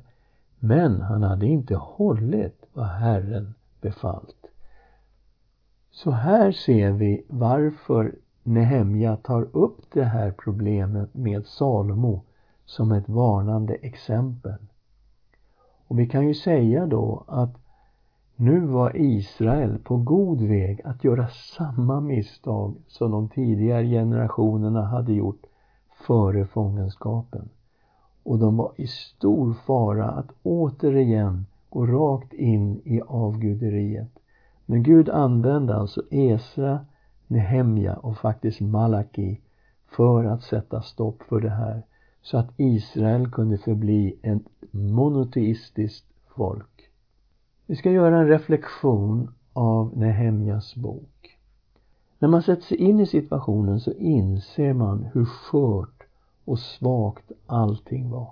men 0.60 1.00
han 1.00 1.22
hade 1.22 1.46
inte 1.46 1.76
hållit 1.76 2.66
vad 2.72 2.86
Herren 2.86 3.54
befallt. 3.80 4.46
Så 5.90 6.10
här 6.10 6.52
ser 6.52 6.90
vi 6.90 7.24
varför 7.28 8.14
Nehemja 8.42 9.16
tar 9.16 9.56
upp 9.56 9.78
det 9.92 10.04
här 10.04 10.34
problemet 10.38 11.14
med 11.14 11.46
Salomo 11.46 12.24
som 12.64 12.92
ett 12.92 13.08
varnande 13.08 13.74
exempel. 13.74 14.58
Och 15.86 15.98
vi 15.98 16.06
kan 16.06 16.28
ju 16.28 16.34
säga 16.34 16.86
då 16.86 17.24
att 17.26 17.56
nu 18.36 18.60
var 18.60 18.96
Israel 18.96 19.78
på 19.78 19.96
god 19.96 20.40
väg 20.40 20.80
att 20.84 21.04
göra 21.04 21.28
samma 21.28 22.00
misstag 22.00 22.74
som 22.86 23.10
de 23.10 23.28
tidigare 23.28 23.86
generationerna 23.86 24.84
hade 24.84 25.12
gjort 25.12 25.42
före 26.06 26.46
fångenskapen. 26.46 27.48
Och 28.26 28.38
de 28.38 28.56
var 28.56 28.72
i 28.76 28.86
stor 28.86 29.54
fara 29.54 30.10
att 30.10 30.32
återigen 30.42 31.46
gå 31.70 31.86
rakt 31.86 32.32
in 32.32 32.80
i 32.84 33.00
avguderiet. 33.06 34.18
Men 34.66 34.82
Gud 34.82 35.08
använde 35.08 35.76
alltså 35.76 36.02
Esra, 36.10 36.80
Nehemja 37.26 37.96
och 37.96 38.18
faktiskt 38.18 38.60
Malaki 38.60 39.40
för 39.86 40.24
att 40.24 40.42
sätta 40.42 40.82
stopp 40.82 41.22
för 41.22 41.40
det 41.40 41.50
här 41.50 41.82
så 42.22 42.38
att 42.38 42.52
Israel 42.56 43.30
kunde 43.30 43.58
förbli 43.58 44.18
ett 44.22 44.42
monoteistiskt 44.70 46.06
folk. 46.36 46.90
Vi 47.66 47.76
ska 47.76 47.90
göra 47.90 48.18
en 48.18 48.28
reflektion 48.28 49.34
av 49.52 49.96
Nehemjas 49.96 50.74
bok. 50.74 51.38
När 52.18 52.28
man 52.28 52.42
sätter 52.42 52.62
sig 52.62 52.76
in 52.76 53.00
i 53.00 53.06
situationen 53.06 53.80
så 53.80 53.92
inser 53.92 54.72
man 54.72 55.04
hur 55.12 55.24
skört 55.24 55.95
och 56.46 56.58
svagt 56.58 57.32
allting 57.46 58.10
var. 58.10 58.30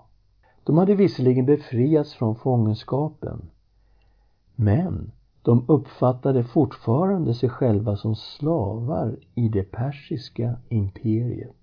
De 0.65 0.79
hade 0.79 0.95
visserligen 0.95 1.47
befriats 1.47 2.15
från 2.15 2.37
fångenskapen 2.37 3.51
men 4.55 5.13
de 5.43 5.65
uppfattade 5.69 6.45
fortfarande 6.45 7.35
sig 7.35 7.49
själva 7.49 7.97
som 7.97 8.17
slavar 8.17 9.17
i 9.35 9.49
det 9.49 9.63
persiska 9.63 10.57
imperiet. 10.69 11.57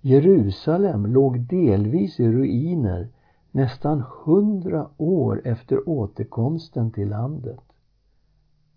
Jerusalem 0.00 1.06
låg 1.06 1.40
delvis 1.40 2.20
i 2.20 2.28
ruiner 2.28 3.08
nästan 3.50 4.04
hundra 4.24 4.88
år 4.96 5.42
efter 5.44 5.88
återkomsten 5.88 6.90
till 6.90 7.08
landet. 7.08 7.60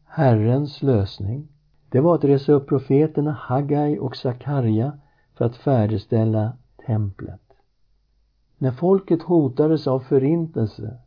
Herrens 0.06 0.82
lösning, 0.82 1.48
det 1.90 2.00
var 2.00 2.16
att 2.16 2.24
resa 2.24 2.52
upp 2.52 2.68
profeterna 2.68 3.32
Hagai 3.32 4.00
och 4.00 4.16
Sakarja 4.16 5.00
för 5.42 5.46
att 5.46 5.56
färdigställa 5.56 6.54
templet. 6.86 7.42
När 8.58 8.72
folket 8.72 9.22
hotades 9.22 9.88
av 9.88 10.00
förintelse 10.00 10.98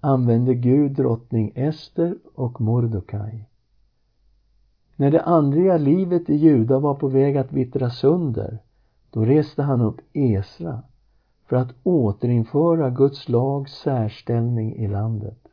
använde 0.00 0.54
Gud 0.54 0.92
drottning 0.92 1.52
Ester 1.54 2.16
och 2.34 2.60
Mordokaj. 2.60 3.48
När 4.96 5.10
det 5.10 5.22
andliga 5.22 5.76
livet 5.76 6.30
i 6.30 6.34
Juda 6.34 6.78
var 6.78 6.94
på 6.94 7.08
väg 7.08 7.36
att 7.36 7.52
vittra 7.52 7.90
sönder 7.90 8.58
då 9.10 9.24
reste 9.24 9.62
han 9.62 9.80
upp 9.80 10.00
Esra 10.12 10.82
för 11.46 11.56
att 11.56 11.74
återinföra 11.82 12.90
Guds 12.90 13.28
lags 13.28 13.72
särställning 13.72 14.76
i 14.76 14.88
landet. 14.88 15.48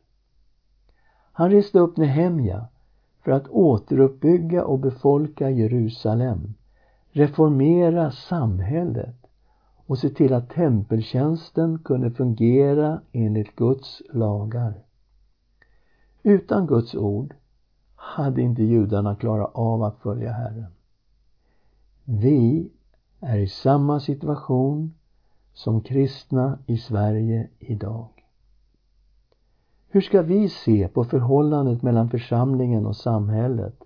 Han 1.32 1.50
reste 1.50 1.78
upp 1.78 1.96
Nehemja 1.96 2.66
för 3.24 3.32
att 3.32 3.48
återuppbygga 3.48 4.64
och 4.64 4.78
befolka 4.78 5.50
Jerusalem, 5.50 6.54
reformera 7.12 8.10
samhället 8.10 9.16
och 9.86 9.98
se 9.98 10.08
till 10.08 10.32
att 10.32 10.50
tempeltjänsten 10.50 11.78
kunde 11.78 12.10
fungera 12.10 13.00
enligt 13.12 13.56
Guds 13.56 14.02
lagar. 14.12 14.74
Utan 16.22 16.66
Guds 16.66 16.94
ord 16.94 17.34
hade 17.94 18.42
inte 18.42 18.62
judarna 18.62 19.16
klarat 19.16 19.50
av 19.54 19.82
att 19.82 19.98
följa 19.98 20.32
Herren. 20.32 20.72
Vi 22.04 22.70
är 23.20 23.38
i 23.38 23.48
samma 23.48 24.00
situation 24.00 24.94
som 25.52 25.80
kristna 25.80 26.58
i 26.66 26.78
Sverige 26.78 27.48
idag. 27.58 28.08
Hur 29.88 30.00
ska 30.00 30.22
vi 30.22 30.48
se 30.48 30.88
på 30.88 31.04
förhållandet 31.04 31.82
mellan 31.82 32.10
församlingen 32.10 32.86
och 32.86 32.96
samhället? 32.96 33.84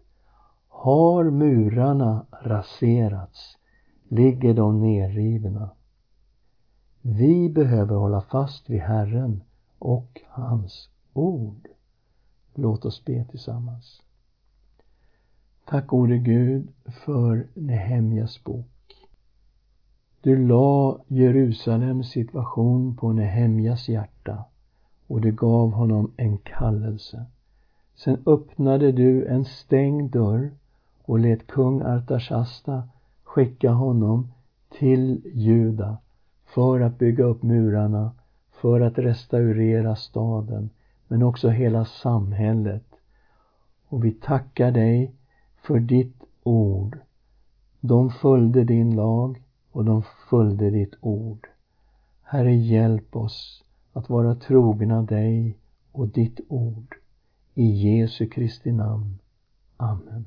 Har 0.85 1.30
murarna 1.30 2.26
raserats? 2.43 3.57
Ligger 4.09 4.55
de 4.55 4.80
nerrivna? 4.80 5.70
Vi 7.03 7.49
behöver 7.49 7.97
hålla 7.97 8.20
fast 8.20 8.70
vid 8.70 8.80
Herren 8.80 9.43
och 9.78 10.20
hans 10.28 10.89
ord. 11.12 11.68
Låt 12.55 12.85
oss 12.85 13.05
be 13.05 13.24
tillsammans. 13.24 14.03
Tack 15.64 15.87
gode 15.87 16.18
Gud 16.18 16.68
för 17.05 17.47
Nehemjas 17.55 18.45
bok. 18.45 19.07
Du 20.20 20.47
la 20.47 20.99
Jerusalems 21.09 22.11
situation 22.11 22.97
på 22.97 23.12
Nehemjas 23.12 23.89
hjärta 23.89 24.45
och 25.07 25.20
du 25.20 25.32
gav 25.32 25.70
honom 25.70 26.12
en 26.16 26.39
kallelse. 26.39 27.26
Sen 27.95 28.22
öppnade 28.26 28.93
du 28.93 29.26
en 29.26 29.45
stängd 29.45 30.11
dörr 30.11 30.51
och 31.05 31.18
lät 31.18 31.46
kung 31.46 31.82
Artashasta 31.82 32.88
skicka 33.22 33.70
honom 33.70 34.32
till 34.78 35.22
Juda 35.34 35.96
för 36.44 36.80
att 36.80 36.98
bygga 36.98 37.24
upp 37.24 37.42
murarna, 37.42 38.12
för 38.50 38.80
att 38.80 38.98
restaurera 38.98 39.96
staden, 39.96 40.70
men 41.09 41.22
också 41.22 41.48
hela 41.48 41.84
samhället. 41.84 42.86
Och 43.88 44.05
vi 44.05 44.12
tackar 44.12 44.70
dig 44.70 45.14
för 45.62 45.80
ditt 45.80 46.22
ord. 46.42 46.98
De 47.80 48.11
följde 48.11 48.64
din 48.64 48.96
lag 48.96 49.42
och 49.72 49.84
de 49.84 50.02
följde 50.30 50.70
ditt 50.70 50.94
ord. 51.00 51.48
Herre, 52.22 52.55
hjälp 52.55 53.16
oss 53.16 53.64
att 53.92 54.11
vara 54.11 54.34
trogna 54.34 55.02
dig 55.02 55.59
och 55.92 56.09
ditt 56.09 56.40
ord. 56.48 56.94
I 57.55 57.64
Jesu 57.64 58.26
Kristi 58.26 58.72
namn. 58.72 59.18
Amen. 59.76 60.26